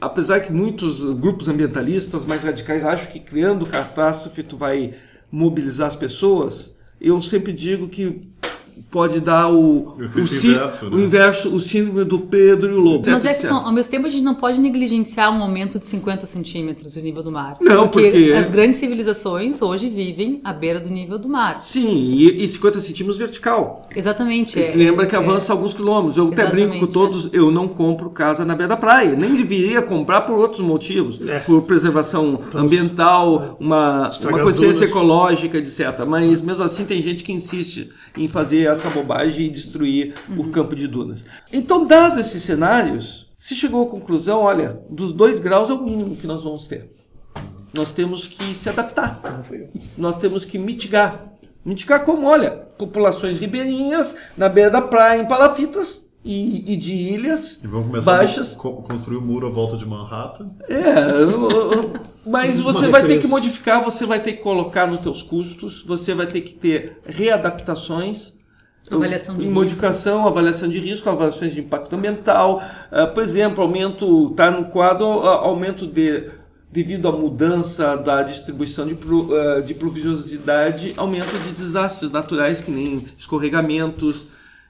apesar 0.00 0.40
que 0.40 0.52
muitos 0.52 1.02
grupos 1.14 1.48
ambientalistas 1.48 2.24
mais 2.24 2.44
radicais 2.44 2.84
acham 2.84 3.10
que 3.10 3.20
criando 3.20 3.66
catástrofe 3.66 4.42
tu 4.42 4.56
vai 4.56 4.94
mobilizar 5.30 5.88
as 5.88 5.96
pessoas, 5.96 6.74
eu 7.00 7.20
sempre 7.20 7.52
digo 7.52 7.88
que 7.88 8.20
pode 8.90 9.20
dar 9.20 9.48
o, 9.48 9.56
o, 9.56 9.96
o, 9.98 10.20
inverso, 10.20 10.90
né? 10.90 10.96
o 10.96 11.00
inverso, 11.00 11.54
o 11.54 11.58
síndrome 11.58 12.04
do 12.04 12.18
Pedro 12.18 12.72
e 12.72 12.74
o 12.74 12.80
Lobo. 12.80 13.10
Mas 13.10 13.24
é 13.24 13.34
que 13.34 13.46
são, 13.46 13.64
ao 13.64 13.72
mesmo 13.72 13.90
tempo 13.90 14.06
a 14.06 14.10
gente 14.10 14.22
não 14.22 14.34
pode 14.34 14.60
negligenciar 14.60 15.30
um 15.30 15.42
aumento 15.42 15.78
de 15.78 15.86
50 15.86 16.26
centímetros 16.26 16.94
do 16.94 17.00
nível 17.00 17.22
do 17.22 17.30
mar. 17.30 17.56
Não, 17.60 17.88
porque, 17.88 18.10
porque, 18.10 18.32
as 18.32 18.50
grandes 18.50 18.78
civilizações 18.78 19.60
hoje 19.60 19.88
vivem 19.88 20.40
à 20.44 20.52
beira 20.52 20.80
do 20.80 20.88
nível 20.88 21.18
do 21.18 21.28
mar. 21.28 21.60
Sim, 21.60 21.88
e, 21.88 22.44
e 22.44 22.48
50 22.48 22.80
centímetros 22.80 23.18
vertical. 23.18 23.88
Exatamente. 23.94 24.52
Você 24.64 24.72
é, 24.72 24.76
lembra 24.76 25.06
que 25.06 25.14
é, 25.14 25.18
avança 25.18 25.52
alguns 25.52 25.74
quilômetros. 25.74 26.16
Eu 26.16 26.28
até 26.28 26.46
brinco 26.50 26.78
com 26.78 26.86
todos, 26.86 27.26
é. 27.26 27.30
eu 27.32 27.50
não 27.50 27.68
compro 27.68 28.10
casa 28.10 28.44
na 28.44 28.54
beira 28.54 28.68
da 28.68 28.76
praia. 28.76 29.14
Nem 29.16 29.34
deveria 29.34 29.82
comprar 29.82 30.22
por 30.22 30.38
outros 30.38 30.60
motivos. 30.60 31.20
É. 31.26 31.40
Por 31.40 31.62
preservação 31.62 32.40
ambiental, 32.54 33.56
uma, 33.60 34.10
uma 34.28 34.38
consciência 34.42 34.84
ecológica, 34.84 35.58
etc. 35.58 36.04
Mas 36.06 36.40
mesmo 36.40 36.64
assim 36.64 36.84
tem 36.84 37.02
gente 37.02 37.24
que 37.24 37.32
insiste 37.32 37.90
em 38.16 38.28
fazer 38.28 38.67
essa 38.68 38.90
bobagem 38.90 39.46
e 39.46 39.50
destruir 39.50 40.14
uhum. 40.28 40.40
o 40.40 40.48
campo 40.50 40.74
de 40.74 40.86
dunas. 40.86 41.24
Então, 41.52 41.86
dado 41.86 42.20
esses 42.20 42.42
cenários, 42.42 43.30
se 43.36 43.54
chegou 43.54 43.86
à 43.86 43.90
conclusão, 43.90 44.40
olha, 44.40 44.80
dos 44.90 45.12
dois 45.12 45.38
graus 45.38 45.70
é 45.70 45.72
o 45.72 45.82
mínimo 45.82 46.16
que 46.16 46.26
nós 46.26 46.42
vamos 46.42 46.66
ter. 46.66 46.90
Nós 47.74 47.92
temos 47.92 48.26
que 48.26 48.54
se 48.54 48.68
adaptar. 48.68 49.20
Nós 49.96 50.16
temos 50.16 50.44
que 50.44 50.58
mitigar. 50.58 51.34
Mitigar 51.64 52.04
como? 52.04 52.26
Olha, 52.26 52.50
populações 52.50 53.38
ribeirinhas, 53.38 54.16
na 54.36 54.48
beira 54.48 54.70
da 54.70 54.80
praia, 54.80 55.20
em 55.20 55.26
palafitas, 55.26 56.08
e, 56.24 56.72
e, 56.72 56.76
de 56.76 56.92
ilhas 56.92 57.60
e 57.62 57.66
vamos 57.66 57.86
começar 57.86 58.16
baixas. 58.18 58.54
A 58.54 58.58
construir 58.58 59.16
o 59.16 59.20
um 59.20 59.24
muro 59.24 59.46
à 59.46 59.50
volta 59.50 59.76
de 59.76 59.86
Manhattan. 59.86 60.50
É, 60.68 60.84
mas 62.26 62.58
você 62.60 62.88
vai 62.88 63.06
ter 63.06 63.18
que 63.18 63.26
modificar, 63.26 63.82
você 63.82 64.04
vai 64.04 64.20
ter 64.20 64.34
que 64.34 64.42
colocar 64.42 64.86
nos 64.86 65.00
teus 65.00 65.22
custos, 65.22 65.82
você 65.82 66.14
vai 66.14 66.26
ter 66.26 66.40
que 66.42 66.54
ter 66.54 66.98
readaptações. 67.06 68.36
Avaliação 68.90 69.36
de 69.36 69.46
modificação, 69.48 70.16
risco. 70.16 70.28
avaliação 70.28 70.68
de 70.68 70.78
risco, 70.78 71.08
avaliações 71.08 71.52
de 71.52 71.60
impacto 71.60 71.94
ambiental. 71.94 72.62
Uh, 72.90 73.12
por 73.12 73.22
exemplo, 73.22 73.62
aumento, 73.62 74.30
está 74.30 74.50
no 74.50 74.66
quadro, 74.66 75.04
uh, 75.06 75.26
aumento 75.26 75.86
de 75.86 76.30
devido 76.70 77.08
à 77.08 77.12
mudança 77.12 77.96
da 77.96 78.22
distribuição 78.22 78.86
de, 78.86 78.92
uh, 78.92 79.62
de 79.64 79.74
pluviosidade, 79.74 80.92
aumento 80.96 81.32
de 81.38 81.52
desastres 81.52 82.10
naturais, 82.12 82.60
que 82.60 82.70
nem 82.70 83.06
escorregamentos, 83.16 84.26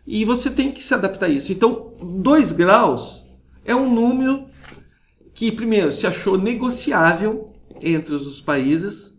e 0.06 0.24
você 0.24 0.48
tem 0.48 0.70
que 0.70 0.82
se 0.82 0.94
adaptar 0.94 1.26
a 1.26 1.28
isso. 1.28 1.52
Então, 1.52 1.92
2 2.00 2.52
graus 2.52 3.26
é 3.64 3.74
um 3.74 3.92
número 3.92 4.46
que, 5.34 5.52
primeiro, 5.52 5.92
se 5.92 6.06
achou 6.06 6.38
negociável 6.38 7.46
entre 7.82 8.14
os 8.14 8.40
países, 8.40 9.17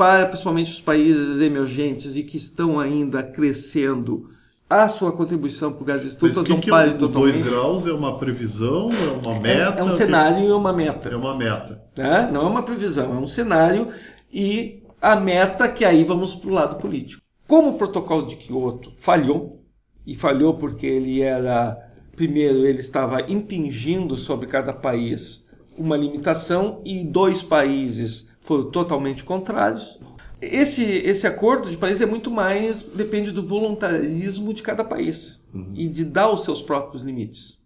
para 0.00 0.24
principalmente 0.24 0.72
os 0.72 0.80
países 0.80 1.42
emergentes 1.42 2.16
e 2.16 2.22
que 2.22 2.38
estão 2.38 2.80
ainda 2.80 3.22
crescendo 3.22 4.30
a 4.68 4.88
sua 4.88 5.12
contribuição 5.12 5.74
para 5.74 5.82
o 5.82 5.84
gás 5.84 6.06
estufas 6.06 6.48
não 6.48 6.58
que 6.58 6.70
pare 6.70 6.94
totalmente. 6.94 7.34
2 7.34 7.44
graus 7.44 7.86
é 7.86 7.92
uma 7.92 8.16
previsão, 8.16 8.88
é 8.88 9.28
uma 9.28 9.38
meta? 9.38 9.74
É, 9.76 9.80
é 9.80 9.84
um 9.84 9.90
cenário 9.90 10.48
e 10.48 10.52
uma 10.52 10.72
meta. 10.72 11.10
É 11.10 11.14
uma 11.14 11.36
meta. 11.36 11.82
É? 11.96 12.32
Não 12.32 12.46
é 12.46 12.46
uma 12.46 12.62
previsão, 12.62 13.12
é 13.14 13.18
um 13.18 13.28
cenário 13.28 13.88
e 14.32 14.82
a 15.02 15.16
meta 15.16 15.68
que 15.68 15.84
aí 15.84 16.02
vamos 16.02 16.34
para 16.34 16.48
o 16.48 16.54
lado 16.54 16.76
político. 16.76 17.22
Como 17.46 17.72
o 17.72 17.74
protocolo 17.74 18.26
de 18.26 18.36
Kyoto 18.36 18.92
falhou, 18.96 19.62
e 20.06 20.14
falhou 20.14 20.54
porque 20.54 20.86
ele 20.86 21.20
era, 21.20 21.76
primeiro, 22.16 22.64
ele 22.64 22.80
estava 22.80 23.20
impingindo 23.30 24.16
sobre 24.16 24.46
cada 24.46 24.72
país 24.72 25.46
uma 25.76 25.94
limitação 25.94 26.80
e 26.86 27.04
dois 27.04 27.42
países 27.42 28.29
foram 28.40 28.70
totalmente 28.70 29.24
contrários. 29.24 29.98
Esse, 30.40 30.82
esse 30.82 31.26
acordo 31.26 31.70
de 31.70 31.76
país 31.76 32.00
é 32.00 32.06
muito 32.06 32.30
mais, 32.30 32.82
depende 32.82 33.30
do 33.30 33.46
voluntarismo 33.46 34.54
de 34.54 34.62
cada 34.62 34.82
país 34.82 35.42
uhum. 35.52 35.72
e 35.74 35.86
de 35.86 36.04
dar 36.04 36.30
os 36.30 36.44
seus 36.44 36.62
próprios 36.62 37.02
limites. 37.02 37.58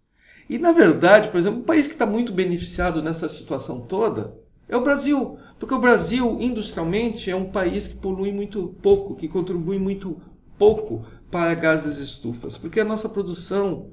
E, 0.49 0.59
na 0.59 0.71
verdade, 0.71 1.29
por 1.29 1.37
exemplo, 1.37 1.59
um 1.59 1.63
país 1.63 1.87
que 1.87 1.93
está 1.93 2.05
muito 2.05 2.31
beneficiado 2.31 3.01
nessa 3.01 3.27
situação 3.29 3.79
toda 3.79 4.37
é 4.67 4.75
o 4.75 4.83
Brasil. 4.83 5.37
Porque 5.57 5.73
o 5.73 5.79
Brasil, 5.79 6.37
industrialmente, 6.39 7.31
é 7.31 7.35
um 7.35 7.45
país 7.45 7.87
que 7.87 7.95
polui 7.95 8.31
muito 8.31 8.75
pouco, 8.81 9.15
que 9.15 9.27
contribui 9.27 9.79
muito 9.79 10.21
pouco 10.57 11.05
para 11.31 11.53
gases 11.53 11.97
estufas, 11.97 12.57
porque 12.57 12.79
a 12.79 12.85
nossa 12.85 13.09
produção 13.09 13.89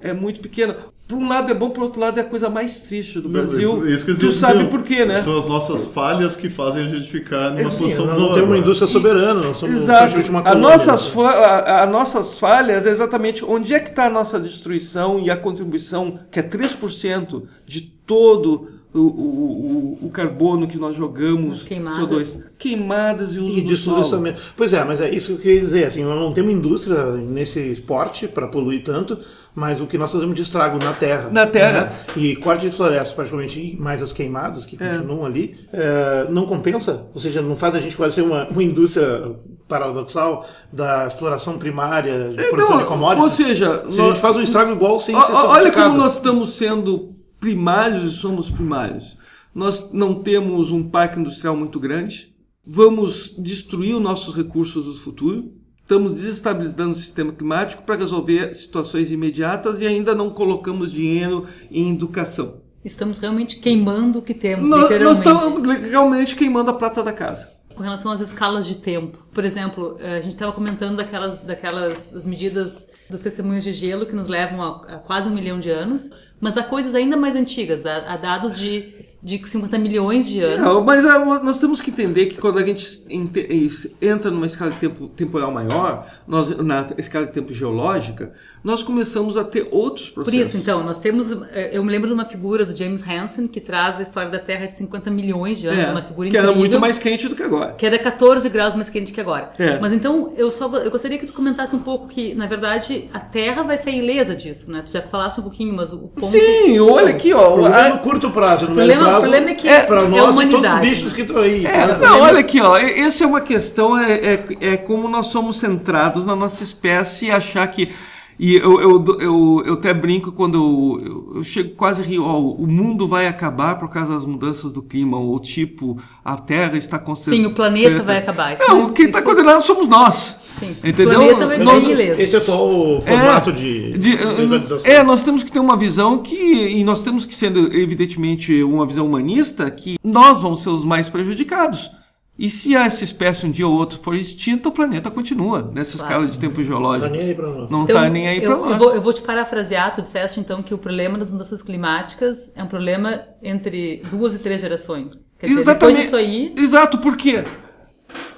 é 0.00 0.12
muito 0.12 0.40
pequena. 0.40 0.76
Por 1.06 1.16
um 1.16 1.26
lado 1.26 1.50
é 1.50 1.54
bom, 1.54 1.70
por 1.70 1.84
outro 1.84 1.98
lado 1.98 2.18
é 2.18 2.20
a 2.20 2.24
coisa 2.24 2.50
mais 2.50 2.80
triste 2.80 3.18
do 3.18 3.30
Brasil. 3.30 3.78
Não, 3.78 3.88
isso 3.88 4.04
que 4.04 4.14
tu 4.14 4.30
sabe 4.30 4.66
por 4.66 4.82
quê, 4.82 5.06
né? 5.06 5.22
São 5.22 5.38
as 5.38 5.46
nossas 5.46 5.86
falhas 5.86 6.36
que 6.36 6.50
fazem 6.50 6.84
a 6.84 6.88
gente 6.88 7.08
ficar 7.08 7.50
numa 7.50 7.60
é, 7.62 7.64
posição 7.64 8.04
Não 8.04 8.14
boa, 8.14 8.34
temos 8.34 8.50
uma 8.50 8.58
indústria 8.58 8.86
soberana, 8.86 9.40
não 9.40 9.54
somos 9.54 9.74
Exato. 9.74 10.20
uma 10.30 10.42
colônia. 10.42 10.60
Nossas, 10.60 11.16
a, 11.16 11.82
a, 11.82 11.86
nossas 11.86 12.38
falhas 12.38 12.86
é 12.86 12.90
exatamente 12.90 13.42
onde 13.42 13.72
é 13.72 13.80
que 13.80 13.88
está 13.88 14.04
a 14.04 14.10
nossa 14.10 14.38
destruição 14.38 15.18
e 15.18 15.30
a 15.30 15.36
contribuição, 15.36 16.18
que 16.30 16.40
é 16.40 16.42
3% 16.42 17.44
de 17.64 17.80
todo 17.80 18.77
o, 18.94 19.00
o, 19.00 19.98
o, 20.06 20.10
carbono 20.10 20.66
que 20.66 20.78
nós 20.78 20.96
jogamos, 20.96 21.62
queimadas. 21.62 22.36
CO2, 22.36 22.44
queimadas 22.58 23.34
e 23.34 23.38
uso 23.38 23.58
e 23.58 23.60
do 23.60 23.76
solo. 23.76 24.08
Também. 24.08 24.34
Pois 24.56 24.72
é, 24.72 24.82
mas 24.82 25.00
é 25.00 25.10
isso 25.10 25.28
que 25.28 25.32
eu 25.34 25.38
queria 25.38 25.60
dizer. 25.60 25.84
Assim, 25.84 26.02
nós 26.04 26.18
não 26.18 26.32
temos 26.32 26.52
indústria 26.52 27.12
nesse 27.12 27.60
esporte 27.70 28.26
para 28.26 28.48
poluir 28.48 28.82
tanto, 28.82 29.18
mas 29.54 29.80
o 29.80 29.86
que 29.86 29.98
nós 29.98 30.10
fazemos 30.10 30.34
de 30.34 30.42
estrago 30.42 30.78
na 30.82 30.92
terra. 30.94 31.28
Na 31.30 31.46
terra. 31.46 31.80
Né? 32.16 32.22
E 32.22 32.36
corte 32.36 32.66
de 32.68 32.74
floresta, 32.74 33.14
praticamente, 33.14 33.76
mais 33.78 34.02
as 34.02 34.12
queimadas 34.12 34.64
que 34.64 34.82
é. 34.82 34.88
continuam 34.88 35.26
ali, 35.26 35.58
é, 35.70 36.26
não 36.30 36.46
compensa. 36.46 37.06
Ou 37.12 37.20
seja, 37.20 37.42
não 37.42 37.56
faz 37.56 37.74
a 37.74 37.80
gente 37.80 37.94
quase 37.94 38.14
ser 38.14 38.22
uma, 38.22 38.48
uma 38.48 38.62
indústria 38.62 39.36
paradoxal 39.68 40.46
da 40.72 41.06
exploração 41.06 41.58
primária, 41.58 42.30
de 42.30 42.42
é, 42.42 42.48
produção 42.48 42.76
não, 42.76 42.82
de 42.82 42.88
commodities. 42.88 43.22
Ou 43.22 43.28
seja, 43.28 43.84
se 43.90 43.98
nós, 43.98 44.00
a 44.00 44.08
gente 44.12 44.20
faz 44.20 44.36
um 44.36 44.42
estrago 44.42 44.72
igual 44.72 44.98
sem 44.98 45.14
o, 45.14 45.20
ser 45.20 45.32
Olha 45.32 45.70
como 45.70 45.96
nós 45.98 46.14
estamos 46.14 46.54
sendo 46.54 47.17
primários 47.40 48.04
e 48.04 48.16
somos 48.16 48.50
primários. 48.50 49.16
Nós 49.54 49.90
não 49.92 50.14
temos 50.14 50.70
um 50.70 50.88
parque 50.88 51.18
industrial 51.18 51.56
muito 51.56 51.80
grande, 51.80 52.34
vamos 52.64 53.34
destruir 53.38 53.94
os 53.94 54.02
nossos 54.02 54.34
recursos 54.34 54.84
do 54.84 54.94
futuro, 54.94 55.52
estamos 55.80 56.14
desestabilizando 56.14 56.92
o 56.92 56.96
sistema 56.96 57.32
climático 57.32 57.82
para 57.82 57.96
resolver 57.96 58.52
situações 58.54 59.10
imediatas 59.10 59.80
e 59.80 59.86
ainda 59.86 60.14
não 60.14 60.30
colocamos 60.30 60.92
dinheiro 60.92 61.46
em 61.70 61.90
educação. 61.90 62.60
Estamos 62.84 63.18
realmente 63.18 63.58
queimando 63.58 64.18
o 64.18 64.22
que 64.22 64.34
temos, 64.34 64.68
nós, 64.68 64.82
literalmente. 64.82 65.24
Nós 65.24 65.36
estamos 65.36 65.80
realmente 65.90 66.36
queimando 66.36 66.70
a 66.70 66.74
prata 66.74 67.02
da 67.02 67.12
casa. 67.12 67.50
com 67.74 67.82
relação 67.84 68.10
às 68.10 68.20
escalas 68.20 68.66
de 68.66 68.76
tempo. 68.76 69.24
Por 69.32 69.44
exemplo, 69.44 69.96
eh, 70.00 70.18
a 70.18 70.20
gente 70.20 70.34
estava 70.34 70.50
comentando 70.52 70.96
daquelas, 70.96 71.42
daquelas 71.42 72.08
das 72.08 72.26
medidas 72.26 72.88
dos 73.08 73.20
testemunhos 73.20 73.62
de 73.62 73.70
gelo 73.70 74.04
que 74.04 74.16
nos 74.16 74.26
levam 74.26 74.60
a, 74.60 74.96
a 74.96 74.98
quase 74.98 75.28
um 75.28 75.32
milhão 75.32 75.60
de 75.60 75.70
anos, 75.70 76.10
mas 76.40 76.56
há 76.56 76.62
coisas 76.62 76.94
ainda 76.94 77.16
mais 77.16 77.34
antigas, 77.34 77.86
há, 77.86 78.12
há 78.12 78.16
dados 78.16 78.58
de, 78.58 78.94
de 79.28 79.48
50 79.48 79.78
milhões 79.78 80.26
de 80.28 80.40
anos. 80.42 80.60
Não, 80.66 80.84
mas 80.84 81.04
ah, 81.04 81.18
nós 81.42 81.60
temos 81.60 81.80
que 81.80 81.90
entender 81.90 82.26
que 82.26 82.36
quando 82.38 82.58
a 82.58 82.64
gente 82.64 82.86
ente- 83.10 83.94
entra 84.00 84.30
numa 84.30 84.46
escala 84.46 84.70
de 84.70 84.78
tempo 84.78 85.08
temporal 85.08 85.52
maior, 85.52 86.06
nós, 86.26 86.56
na 86.56 86.86
escala 86.96 87.26
de 87.26 87.32
tempo 87.32 87.52
geológica, 87.52 88.32
nós 88.64 88.82
começamos 88.82 89.36
a 89.36 89.44
ter 89.44 89.68
outros 89.70 90.08
Por 90.10 90.24
processos. 90.24 90.48
isso, 90.48 90.56
então, 90.56 90.82
nós 90.84 90.98
temos. 90.98 91.30
eh, 91.52 91.70
Eu 91.72 91.84
me 91.84 91.90
lembro 91.92 92.08
de 92.08 92.14
uma 92.14 92.24
figura 92.24 92.64
do 92.64 92.74
James 92.74 93.02
Hansen 93.06 93.46
que 93.46 93.60
traz 93.60 93.98
a 93.98 94.02
história 94.02 94.30
da 94.30 94.38
Terra 94.38 94.66
de 94.66 94.76
50 94.76 95.10
milhões 95.10 95.58
de 95.60 95.66
anos, 95.68 95.84
É, 95.84 95.90
uma 95.90 96.02
figura 96.02 96.28
que 96.28 96.36
incrível. 96.36 96.50
era 96.50 96.58
muito 96.58 96.80
mais 96.80 96.98
quente 96.98 97.28
do 97.28 97.34
que 97.36 97.42
agora. 97.42 97.72
que 97.74 97.86
era 97.86 97.98
14 97.98 98.48
graus 98.48 98.74
mais 98.74 98.88
quente 98.90 99.12
que 99.12 99.20
agora. 99.20 99.50
É. 99.58 99.78
Mas 99.78 99.92
então, 99.92 100.32
eu 100.36 100.50
só 100.50 100.68
eu 100.78 100.90
gostaria 100.90 101.18
que 101.18 101.26
tu 101.26 101.32
comentasse 101.32 101.74
um 101.76 101.78
pouco 101.80 102.08
que, 102.08 102.34
na 102.34 102.46
verdade, 102.46 103.08
a 103.12 103.20
Terra 103.20 103.62
vai 103.62 103.76
ser 103.76 103.90
ilesa 103.92 104.34
disso, 104.34 104.70
né? 104.70 104.82
Tu 104.84 104.90
já 104.92 105.02
falasse 105.02 105.38
um 105.40 105.42
pouquinho, 105.42 105.74
mas 105.74 105.92
o 105.92 105.98
ponto... 106.08 106.26
Sim, 106.26 106.78
olha 106.80 107.10
aqui, 107.10 107.32
ó. 107.32 107.52
Problema 107.52 107.76
a- 107.76 107.88
no 107.90 107.98
curto 108.00 108.30
prazo, 108.30 108.66
no 108.66 108.74
problema- 108.74 109.17
prazo. 109.20 109.26
o 109.26 109.30
problema 109.30 109.50
é 109.50 109.54
que 109.54 109.68
para 109.86 110.02
é 110.02 110.08
nós 110.08 110.12
a 110.12 110.16
e 110.16 110.16
todos 110.16 110.28
os 110.28 110.44
humanidade. 110.44 110.80
bichos 110.88 111.12
que 111.12 111.22
estão 111.22 111.38
aí. 111.38 111.66
É, 111.66 111.98
não, 111.98 112.20
olha 112.20 112.38
aqui, 112.38 112.60
ó. 112.60 112.76
Essa 112.76 113.24
é 113.24 113.26
uma 113.26 113.40
questão, 113.40 113.98
é, 113.98 114.12
é, 114.12 114.44
é 114.60 114.76
como 114.76 115.08
nós 115.08 115.28
somos 115.28 115.58
centrados 115.58 116.24
na 116.24 116.34
nossa 116.34 116.62
espécie 116.62 117.26
e 117.26 117.30
achar 117.30 117.66
que. 117.68 117.92
E 118.38 118.54
eu, 118.54 118.80
eu, 118.80 119.04
eu, 119.20 119.62
eu 119.66 119.74
até 119.74 119.92
brinco 119.92 120.30
quando 120.30 120.54
eu, 120.56 121.04
eu, 121.04 121.32
eu 121.38 121.44
chego 121.44 121.70
quase 121.74 122.02
a 122.02 122.04
rir, 122.04 122.20
ó, 122.20 122.38
o 122.38 122.66
mundo 122.68 123.08
vai 123.08 123.26
acabar 123.26 123.78
por 123.80 123.88
causa 123.88 124.14
das 124.14 124.24
mudanças 124.24 124.72
do 124.72 124.80
clima, 124.80 125.18
ou 125.18 125.38
tipo, 125.40 125.98
a 126.24 126.36
Terra 126.36 126.76
está 126.76 126.98
concentrada. 127.00 127.42
Sim, 127.42 127.46
o 127.46 127.54
planeta 127.54 128.02
vai 128.02 128.18
acabar. 128.18 128.54
Isso- 128.54 128.64
Não, 128.68 128.90
quem 128.92 129.06
está 129.06 129.18
isso- 129.18 129.28
condenado 129.28 129.62
somos 129.62 129.88
nós. 129.88 130.36
Sim, 130.58 130.76
Entendeu? 130.84 131.20
o 131.20 131.24
planeta 131.24 131.46
vai 131.46 131.58
ser 131.58 131.64
Nós- 131.64 131.82
ileso. 131.84 132.20
Esse 132.20 132.36
é 132.36 132.38
o 132.38 132.42
atual 132.42 133.00
formato 133.00 133.52
de, 133.52 133.92
de- 133.92 134.16
de 134.16 134.24
organização. 134.26 134.90
é, 134.92 135.02
nós 135.02 135.22
temos 135.24 135.42
que 135.42 135.50
ter 135.52 135.58
uma 135.60 135.76
visão 135.76 136.18
que, 136.18 136.36
e 136.36 136.84
nós 136.84 137.02
temos 137.02 137.24
que 137.26 137.34
ser, 137.34 137.56
evidentemente, 137.74 138.62
uma 138.62 138.86
visão 138.86 139.06
humanista, 139.06 139.68
que 139.70 139.96
nós 140.04 140.40
vamos 140.40 140.62
ser 140.62 140.70
os 140.70 140.84
mais 140.84 141.08
prejudicados. 141.08 141.90
E 142.38 142.48
se 142.48 142.72
essa 142.76 143.02
espécie 143.02 143.44
um 143.46 143.50
dia 143.50 143.66
ou 143.66 143.74
outro 143.74 143.98
for 143.98 144.14
extinta, 144.14 144.68
o 144.68 144.72
planeta 144.72 145.10
continua 145.10 145.72
nessa 145.74 145.98
Claro. 145.98 146.12
escala 146.14 146.26
de 146.28 146.38
tempo 146.38 146.54
Tá 146.56 146.62
geológico. 146.62 147.10
nem 147.10 147.20
aí 147.22 147.34
pra 147.34 147.48
nós. 147.48 147.68
Não 147.70 147.82
Então, 147.82 147.96
está 147.96 148.08
nem 148.08 148.28
aí 148.28 148.40
para 148.40 148.52
eu, 148.52 148.58
nós. 148.60 148.70
eu 148.72 148.78
vou, 148.78 148.94
eu 148.94 149.02
vou 149.02 149.12
te 149.12 149.22
parafrasear, 149.22 149.92
tu 149.92 150.00
disseste 150.02 150.38
então 150.38 150.62
que 150.62 150.72
o 150.72 150.78
problema 150.78 151.18
das 151.18 151.30
mudanças 151.32 151.62
climáticas 151.62 152.52
é 152.54 152.62
um 152.62 152.68
problema 152.68 153.24
entre 153.42 154.02
duas 154.08 154.34
e 154.34 154.38
três 154.38 154.60
gerações. 154.60 155.28
Quer 155.36 155.48
dizer, 155.48 155.64
depois 155.64 155.96
disso 155.96 156.14
aí, 156.14 156.54
Exato, 156.56 156.98
porque 156.98 157.42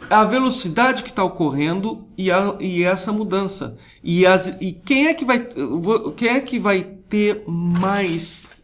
a 0.09 0.25
velocidade 0.25 1.03
que 1.03 1.11
está 1.11 1.23
ocorrendo 1.23 2.09
e, 2.17 2.31
a- 2.31 2.57
e 2.59 2.83
essa 2.83 3.13
mudança. 3.13 3.77
E, 4.03 4.25
as, 4.25 4.49
e 4.63 4.73
quem 4.73 5.09
é 5.09 5.15
que 5.15 5.27
vai 5.27 5.47
quem 6.17 6.29
é 6.29 6.41
que 6.41 6.59
vai 6.59 6.83
ter 6.83 7.45
mais 7.47 8.61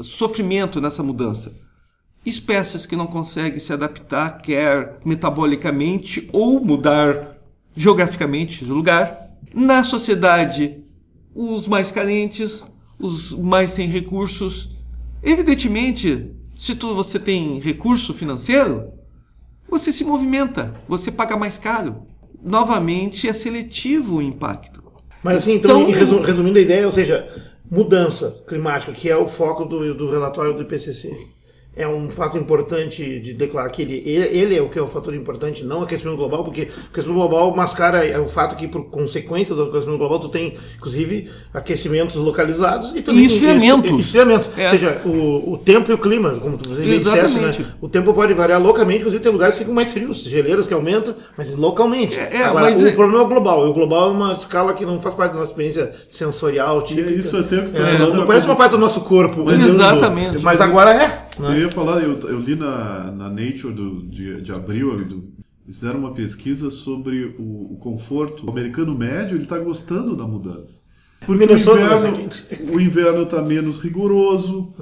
sofrimento 0.00 0.80
nessa 0.80 1.02
mudança? 1.02 1.52
Espécies 2.24 2.86
que 2.86 2.96
não 2.96 3.06
conseguem 3.06 3.58
se 3.58 3.72
adaptar, 3.72 4.40
quer 4.40 4.98
metabolicamente 5.04 6.28
ou 6.32 6.58
mudar 6.64 7.36
geograficamente 7.76 8.64
de 8.64 8.70
lugar. 8.72 9.30
Na 9.54 9.82
sociedade, 9.84 10.82
os 11.34 11.68
mais 11.68 11.90
carentes, 11.90 12.64
os 12.98 13.34
mais 13.34 13.72
sem 13.72 13.88
recursos. 13.88 14.70
Evidentemente, 15.22 16.30
se 16.58 16.74
tu, 16.74 16.94
você 16.94 17.18
tem 17.18 17.58
recurso 17.58 18.14
financeiro, 18.14 18.92
você 19.68 19.90
se 19.92 20.04
movimenta, 20.04 20.72
você 20.88 21.10
paga 21.10 21.36
mais 21.36 21.58
caro. 21.58 22.06
Novamente, 22.42 23.28
é 23.28 23.32
seletivo 23.32 24.16
o 24.18 24.22
impacto. 24.22 24.82
Mas 25.22 25.38
assim, 25.38 25.54
então, 25.54 25.82
Então- 25.82 25.92
resu- 25.98 26.20
resumindo 26.22 26.58
a 26.58 26.62
ideia, 26.62 26.86
ou 26.86 26.92
seja, 26.92 27.26
mudança 27.70 28.42
climática, 28.46 28.92
que 28.92 29.08
é 29.08 29.16
o 29.16 29.26
foco 29.26 29.64
do, 29.64 29.94
do 29.94 30.10
relatório 30.10 30.54
do 30.54 30.62
IPCC, 30.62 31.16
é 31.76 31.86
um 31.88 32.10
fato 32.10 32.38
importante 32.38 33.18
de 33.20 33.32
declarar 33.34 33.68
que 33.70 33.82
ele, 33.82 34.02
ele 34.06 34.56
é 34.56 34.62
o 34.62 34.68
que 34.68 34.78
é 34.78 34.82
o 34.82 34.86
fator 34.86 35.14
importante, 35.14 35.64
não 35.64 35.80
o 35.80 35.82
aquecimento 35.82 36.16
global, 36.16 36.44
porque 36.44 36.62
o 36.62 36.86
aquecimento 36.92 37.16
global 37.18 37.54
mascara 37.54 38.04
é 38.06 38.18
o 38.18 38.26
fato 38.26 38.54
que, 38.56 38.68
por 38.68 38.84
consequência 38.86 39.54
do 39.54 39.64
aquecimento 39.64 39.98
global, 39.98 40.18
tu 40.20 40.28
tem, 40.28 40.54
inclusive, 40.76 41.28
aquecimentos 41.52 42.16
localizados 42.16 42.92
e 42.94 43.02
também 43.02 43.22
E 43.22 43.26
esfriamentos. 43.26 43.90
e- 43.90 44.00
esfriamentos. 44.00 44.50
É. 44.56 44.64
Ou 44.64 44.68
seja, 44.70 45.00
o, 45.04 45.52
o 45.54 45.58
tempo 45.58 45.90
e 45.90 45.94
o 45.94 45.98
clima, 45.98 46.30
como 46.40 46.56
tu 46.56 46.68
você 46.68 46.82
disseste, 46.84 47.18
Exatamente. 47.18 47.62
né? 47.62 47.68
O 47.80 47.88
tempo 47.88 48.12
pode 48.12 48.32
variar 48.34 48.60
localmente, 48.62 49.00
inclusive 49.00 49.22
tem 49.22 49.32
lugares 49.32 49.54
que 49.54 49.60
ficam 49.60 49.74
mais 49.74 49.90
frios, 49.92 50.18
geleiras 50.22 50.66
que 50.66 50.74
aumentam, 50.74 51.14
mas 51.36 51.54
localmente. 51.54 52.18
É, 52.18 52.28
é, 52.36 52.44
Agora, 52.44 52.66
mas 52.66 52.82
o 52.82 52.86
é- 52.86 52.92
problema 52.92 53.22
é 53.22 53.26
o 53.26 53.28
global, 53.28 53.66
e 53.66 53.70
o 53.70 53.72
global 53.74 54.08
é 54.10 54.12
uma 54.12 54.32
escala 54.32 54.74
que 54.74 54.84
não 54.86 55.00
faz 55.00 55.14
parte 55.14 55.32
da 55.32 55.38
nossa 55.40 55.50
experiência 55.50 55.92
sensorial, 56.10 56.80
E 56.80 56.84
típica. 56.84 57.10
é 57.10 57.14
isso 57.14 57.36
até 57.36 57.56
o 57.56 57.64
que 57.64 57.70
tu 57.72 57.82
É, 57.82 57.86
falando, 57.98 58.12
não 58.14 58.20
né, 58.20 58.26
parece 58.26 58.46
uma 58.46 58.56
parte 58.56 58.72
do 58.72 58.78
nosso 58.78 59.00
corpo. 59.02 59.42
olhando, 59.42 59.66
Exatamente. 59.66 60.38
Mas 60.42 60.60
agora 60.60 60.92
é. 60.94 61.23
Eu 61.38 61.50
né? 61.50 61.60
ia 61.60 61.70
falar, 61.70 62.02
eu, 62.02 62.18
eu 62.20 62.40
li 62.40 62.54
na, 62.54 63.10
na 63.10 63.28
Nature 63.30 63.72
do, 63.72 64.02
de, 64.06 64.40
de 64.40 64.52
abril, 64.52 65.04
do- 65.04 65.32
eles 65.64 65.76
fizeram 65.76 65.98
uma 65.98 66.12
pesquisa 66.12 66.70
sobre 66.70 67.34
o, 67.38 67.72
o 67.72 67.76
conforto. 67.80 68.46
O 68.46 68.50
americano 68.50 68.96
médio 68.96 69.36
ele 69.36 69.44
está 69.44 69.58
gostando 69.58 70.14
da 70.14 70.26
mudança. 70.26 70.82
Porque 71.20 71.38
Minnesota 71.46 71.80
o 72.70 72.78
inverno 72.78 73.20
o 73.20 73.22
está 73.22 73.40
menos 73.42 73.80
rigoroso, 73.80 74.74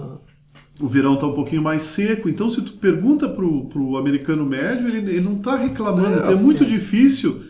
o 0.80 0.88
verão 0.88 1.14
está 1.14 1.26
um 1.28 1.34
pouquinho 1.34 1.62
mais 1.62 1.82
seco. 1.82 2.28
Então, 2.28 2.50
se 2.50 2.60
tu 2.62 2.72
pergunta 2.72 3.28
pro, 3.28 3.66
pro 3.66 3.96
americano 3.96 4.44
médio, 4.44 4.88
ele, 4.88 4.98
ele 4.98 5.20
não 5.20 5.36
está 5.36 5.56
reclamando. 5.56 6.18
Então, 6.18 6.32
é 6.32 6.34
muito 6.34 6.64
difícil 6.64 7.40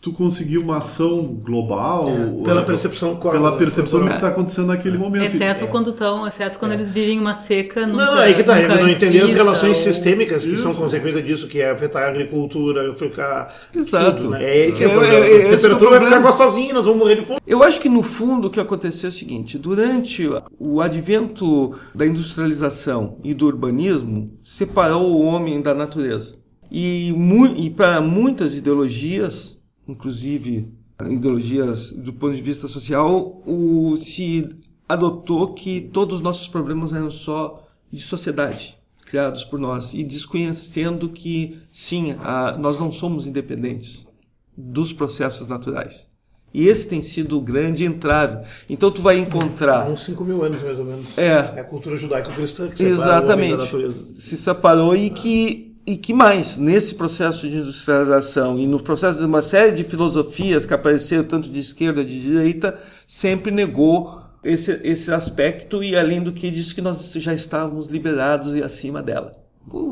tu 0.00 0.12
conseguir 0.12 0.58
uma 0.58 0.76
ação 0.78 1.24
global 1.24 2.08
É, 2.08 2.44
pela 2.44 2.60
eh, 2.60 2.64
percepção 2.64 3.16
pela 3.16 3.56
percepção 3.56 3.98
do 4.00 4.06
que 4.08 4.14
está 4.14 4.28
acontecendo 4.28 4.68
naquele 4.68 4.96
momento. 4.96 5.24
exceto 5.24 5.66
quando 5.66 5.90
estão, 5.90 6.24
exceto 6.24 6.56
quando 6.56 6.70
eles 6.72 6.88
vivem 6.92 7.18
uma 7.18 7.34
seca 7.34 7.84
nunca 7.84 8.04
Não, 8.06 8.14
aí 8.18 8.32
que 8.32 8.44
tá, 8.44 8.54
nunca 8.54 8.74
eu 8.74 8.80
não 8.82 8.88
entender 8.88 9.20
as 9.22 9.32
relações 9.32 9.76
ou- 9.76 9.84
sistêmicas 9.84 10.46
que 10.46 10.56
são 10.56 10.70
Isso. 10.70 10.80
consequência 10.80 11.20
disso, 11.20 11.48
que 11.48 11.60
é 11.60 11.70
afetar 11.70 12.04
a 12.04 12.08
agricultura, 12.10 12.94
ficar. 12.94 13.52
Exato. 13.74 14.20
Tudo, 14.20 14.30
né? 14.30 14.68
É 14.68 14.70
que 14.70 14.84
é, 14.84 14.86
É, 14.86 14.88
o 14.88 14.90
problema. 14.92 15.14
é, 15.16 15.18
é, 15.18 15.34
a 15.34 15.52
é 15.52 15.56
temperatura 15.56 15.90
vai 15.90 16.00
ficar 16.00 16.18
gostosinha, 16.20 16.72
nós 16.72 16.84
vamos 16.84 17.00
morrer 17.00 17.16
de 17.16 17.22
fome. 17.26 17.40
Eu 17.44 17.62
acho 17.64 17.80
que 17.80 17.88
no 17.88 18.02
fundo 18.04 18.46
o 18.46 18.50
que 18.50 18.60
aconteceu 18.60 19.08
é 19.08 19.10
o 19.10 19.12
seguinte: 19.12 19.58
durante 19.58 20.28
o 20.60 20.80
advento 20.80 21.72
da 21.92 22.06
industrialização 22.06 23.18
e 23.24 23.34
do 23.34 23.46
urbanismo, 23.46 24.30
separou 24.44 25.10
o 25.16 25.22
homem 25.24 25.60
da 25.60 25.74
natureza. 25.74 26.36
E, 26.70 27.12
mu- 27.16 27.46
e 27.56 27.68
para 27.68 28.00
muitas 28.00 28.54
ideologias, 28.56 29.57
inclusive 29.88 30.68
ideologias 31.10 31.92
do 31.92 32.12
ponto 32.12 32.34
de 32.34 32.42
vista 32.42 32.66
social, 32.66 33.42
o, 33.46 33.96
se 33.96 34.48
adotou 34.88 35.54
que 35.54 35.80
todos 35.80 36.16
os 36.16 36.20
nossos 36.22 36.48
problemas 36.48 36.92
eram 36.92 37.10
só 37.10 37.66
de 37.90 38.00
sociedade, 38.00 38.76
criados 39.06 39.44
por 39.44 39.58
nós, 39.58 39.94
e 39.94 40.02
desconhecendo 40.02 41.08
que, 41.08 41.58
sim, 41.70 42.14
a- 42.20 42.56
nós 42.58 42.78
não 42.80 42.90
somos 42.92 43.26
independentes 43.26 44.08
dos 44.56 44.92
processos 44.92 45.46
naturais. 45.48 46.08
E 46.52 46.66
esse 46.66 46.86
tem 46.88 47.02
sido 47.02 47.36
o 47.36 47.40
grande 47.42 47.84
entrave. 47.84 48.44
Então 48.70 48.90
tu 48.90 49.02
vai 49.02 49.16
Há 49.16 49.20
encontrar 49.20 49.88
uns 49.88 50.02
5 50.04 50.24
mil 50.24 50.42
anos, 50.42 50.62
mais 50.62 50.78
ou 50.78 50.84
menos. 50.84 51.16
É. 51.18 51.52
É 51.56 51.60
a 51.60 51.64
cultura 51.64 51.94
judaico-cristã 51.96 52.68
que 52.68 52.82
o 52.82 52.86
homem 52.86 52.96
da 52.96 53.02
exatamente 53.04 53.56
natureza. 53.56 54.14
se 54.18 54.36
separou 54.38 54.96
e 54.96 55.10
que 55.10 55.67
e 55.88 55.96
que 55.96 56.12
mais 56.12 56.58
nesse 56.58 56.94
processo 56.94 57.48
de 57.48 57.56
industrialização 57.56 58.58
e 58.58 58.66
no 58.66 58.78
processo 58.78 59.18
de 59.18 59.24
uma 59.24 59.40
série 59.40 59.72
de 59.72 59.82
filosofias 59.82 60.66
que 60.66 60.74
apareceram 60.74 61.24
tanto 61.24 61.48
de 61.48 61.58
esquerda 61.58 62.04
de 62.04 62.20
direita 62.20 62.78
sempre 63.06 63.50
negou 63.50 64.20
esse, 64.44 64.78
esse 64.84 65.10
aspecto 65.10 65.82
e 65.82 65.96
além 65.96 66.22
do 66.22 66.30
que 66.30 66.50
disse 66.50 66.74
que 66.74 66.82
nós 66.82 67.10
já 67.14 67.32
estávamos 67.32 67.86
liberados 67.86 68.54
e 68.54 68.62
acima 68.62 69.02
dela. 69.02 69.32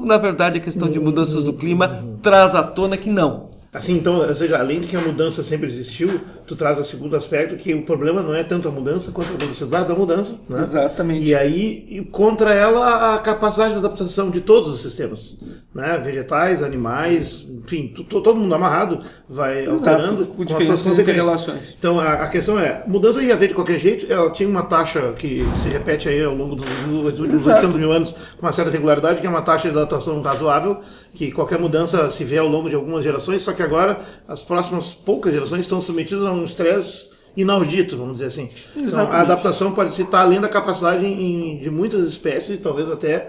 Na 0.05 0.19
verdade, 0.19 0.59
a 0.59 0.61
questão 0.61 0.87
de 0.91 1.01
mudanças 1.01 1.43
do 1.43 1.55
clima 1.55 2.05
traz 2.21 2.55
à 2.55 2.63
tona 2.63 2.99
que 2.99 3.09
não. 3.09 3.56
Assim, 3.77 3.95
então, 3.95 4.27
ou 4.27 4.35
seja, 4.35 4.59
além 4.59 4.81
de 4.81 4.87
que 4.87 4.97
a 4.97 5.01
mudança 5.01 5.43
sempre 5.43 5.67
existiu, 5.67 6.21
tu 6.47 6.57
traz 6.57 6.79
o 6.79 6.85
segundo 6.85 7.15
aspecto 7.15 7.57
que 7.57 7.75
o 7.75 7.83
problema 7.83 8.23
não 8.23 8.35
é 8.35 8.43
tanto 8.43 8.69
a 8.69 8.71
mudança 8.71 9.11
quanto 9.11 9.35
a 9.35 9.37
velocidade 9.37 9.89
da 9.89 9.95
mudança, 9.95 10.39
né? 10.49 10.63
Exatamente. 10.63 11.27
E 11.27 11.35
aí, 11.35 11.87
e 11.89 12.03
contra 12.05 12.55
ela, 12.55 13.15
a 13.15 13.19
capacidade 13.19 13.73
de 13.73 13.79
adaptação 13.79 14.31
de 14.31 14.41
todos 14.41 14.73
os 14.73 14.81
sistemas, 14.81 15.39
né? 15.75 15.99
Vegetais, 15.99 16.63
animais, 16.63 17.49
enfim, 17.49 17.89
todo 17.89 18.35
mundo 18.35 18.55
amarrado 18.55 18.99
vai 19.29 19.67
alterando 19.67 20.25
com 20.27 20.37
com 20.37 20.45
diferentes 20.45 20.81
consequências. 20.81 21.75
Então, 21.79 21.99
a, 22.01 22.13
a 22.15 22.29
questão 22.29 22.59
é, 22.59 22.83
mudança 22.87 23.23
ia 23.23 23.35
haver 23.35 23.49
de 23.49 23.55
qualquer 23.55 23.79
jeito, 23.79 24.11
ela 24.11 24.31
tinha 24.31 24.49
uma 24.49 24.63
taxa 24.63 25.13
que 25.19 25.45
se 25.57 25.69
repete 25.69 26.09
aí 26.09 26.23
ao 26.23 26.35
longo 26.35 26.55
dos, 26.55 26.67
últimos 26.87 27.35
Exato. 27.35 27.67
800 27.67 27.77
mil 27.77 27.93
anos 27.93 28.13
com 28.39 28.47
uma 28.47 28.53
certa 28.53 28.71
regularidade, 28.71 29.21
que 29.21 29.27
é 29.27 29.31
uma 29.31 29.43
taxa 29.43 29.71
de 29.71 29.77
adaptação 29.77 30.21
razoável, 30.23 30.81
que 31.17 31.33
qualquer 31.33 31.59
mudança 31.59 32.09
se 32.11 32.23
vê 32.25 32.39
ao 32.39 32.47
longo 32.47 32.69
de 32.69 32.77
algumas 32.77 33.03
gerações, 33.03 33.43
só 33.43 33.53
que 33.53 33.63
agora 33.63 34.01
as 34.29 34.43
próximas 34.43 34.93
poucas 34.93 35.33
gerações 35.33 35.61
estão 35.63 35.81
submetidas 35.81 36.25
a 36.27 36.31
um 36.33 36.45
estresse 36.45 37.11
inaudito, 37.37 37.97
vamos 37.97 38.15
dizer 38.15 38.27
assim. 38.27 38.49
Então, 38.77 39.01
a 39.19 39.21
adaptação 39.23 39.73
pode 39.73 39.91
estar 39.91 40.21
além 40.21 40.41
da 40.41 40.49
capacidade 40.49 41.05
em- 41.05 41.59
de 41.59 41.71
muitas 41.71 42.01
espécies, 42.07 42.59
talvez 42.61 42.91
até 42.91 43.29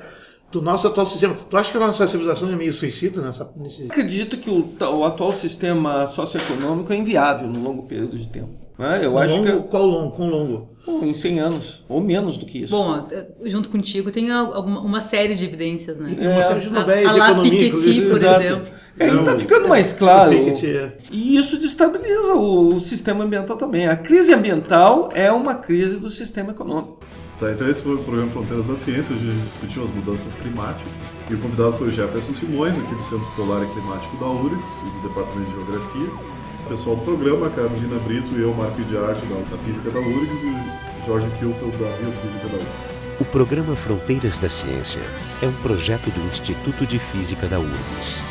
do 0.52 0.62
nosso 0.62 0.88
atual 0.88 1.06
sistema. 1.06 1.36
Tu 1.50 1.58
acha 1.58 1.72
que 1.72 1.78
a 1.78 1.80
nossa 1.80 2.08
civilização 2.08 2.50
é 2.52 2.56
meio 2.56 2.72
suicida 2.74 3.22
nessa, 3.22 3.52
nesse... 3.58 3.86
Acredito 3.86 4.38
que 4.38 4.50
o, 4.50 4.66
o 4.96 5.04
atual 5.06 5.32
sistema 5.32 6.08
socioeconômico 6.08 6.94
é 6.94 6.96
inviável 6.96 7.48
no 7.48 7.62
longo 7.62 7.84
período 7.84 8.18
de 8.18 8.28
tempo. 8.28 8.67
Né? 8.78 9.02
Eu 9.04 9.12
Com 9.12 9.18
acho 9.20 9.32
longo, 9.34 9.46
que 9.64 9.68
Qual 9.70 9.86
longo? 9.86 10.12
Com 10.16 10.30
longo? 10.30 10.70
Bom, 10.86 11.04
em 11.04 11.14
100 11.14 11.40
anos, 11.40 11.84
ou 11.90 12.00
menos 12.00 12.38
do 12.38 12.46
que 12.46 12.60
isso. 12.64 12.72
Bom, 12.72 13.06
junto 13.44 13.70
contigo 13.70 14.10
tem 14.10 14.32
alguma, 14.32 14.80
uma 14.80 15.02
série 15.02 15.36
de 15.36 15.44
evidências, 15.44 16.00
né? 16.00 16.16
Tem 16.18 16.28
uma 16.30 16.42
série 16.42 16.62
de 16.62 16.70
Nobéis 16.70 17.06
a, 17.08 17.10
a 17.10 17.14
de 17.14 17.20
economia, 17.20 17.52
Piketty, 17.52 18.02
por 18.04 18.16
Exato. 18.18 18.42
exemplo. 18.42 18.68
É, 19.00 19.08
tá 19.10 19.14
Não, 19.32 19.40
ficando 19.40 19.68
mais 19.68 19.92
claro. 19.94 20.32
o 20.32 20.46
Piketty 20.46 20.68
é- 20.68 20.98
E 21.12 21.38
isso 21.38 21.58
destabiliza 21.60 22.34
o, 22.34 22.74
o 22.76 22.80
sistema 22.80 23.26
ambiental 23.26 23.58
também. 23.58 23.88
A 23.88 23.96
crise 23.98 24.34
ambiental 24.34 25.10
é 25.14 25.30
uma 25.32 25.56
crise 25.56 25.98
do 26.00 26.10
sistema 26.10 26.52
econômico. 26.52 27.00
Tá, 27.40 27.52
então 27.52 27.70
esse 27.70 27.84
foi 27.84 27.94
o 27.94 28.00
programa 28.00 28.30
Fronteiras 28.32 28.66
da 28.66 28.76
Ciência, 28.76 29.14
onde 29.14 29.30
a 29.30 29.32
gente 29.34 29.44
discutiu 29.46 29.84
as 29.84 29.92
mudanças 29.92 30.34
climáticas. 30.36 30.92
E 31.30 31.34
o 31.36 31.38
convidado 31.38 31.74
foi 31.74 31.90
o 31.90 31.92
Jefferson 31.92 32.34
Simões, 32.34 32.76
aqui 32.80 32.96
do 32.96 33.02
Centro 33.04 33.28
Polar 33.36 33.62
e 33.62 33.68
Climático 33.68 34.18
da 34.18 34.26
URGS 34.28 34.82
e 34.82 35.02
do 35.02 35.08
Departamento 35.10 35.52
de 35.52 35.56
Geografia. 35.56 36.37
Pessoal 36.68 36.98
do 36.98 37.04
programa, 37.04 37.48
a 37.48 37.50
Carolina 37.50 37.98
Brito 38.00 38.38
e 38.38 38.42
eu, 38.42 38.54
Marco 38.54 38.82
de 38.84 38.98
Arte, 38.98 39.26
da, 39.26 39.58
Física 39.60 39.90
da 39.90 40.00
URGS 40.00 40.44
e 40.44 41.06
Jorge 41.06 41.30
Kilfeld, 41.40 41.72
da 41.78 41.90
Biofísica 41.98 42.48
da 42.50 42.58
URGS. 42.58 43.22
O 43.22 43.26
programa 43.26 43.76
Fronteiras 43.76 44.38
da 44.38 44.50
Ciência 44.50 45.02
é 45.42 45.48
um 45.48 45.54
projeto 45.64 46.12
do 46.12 46.20
Instituto 46.28 46.86
de 46.86 47.00
Física 47.00 47.48
da 47.48 47.58
URGS. 47.58 48.22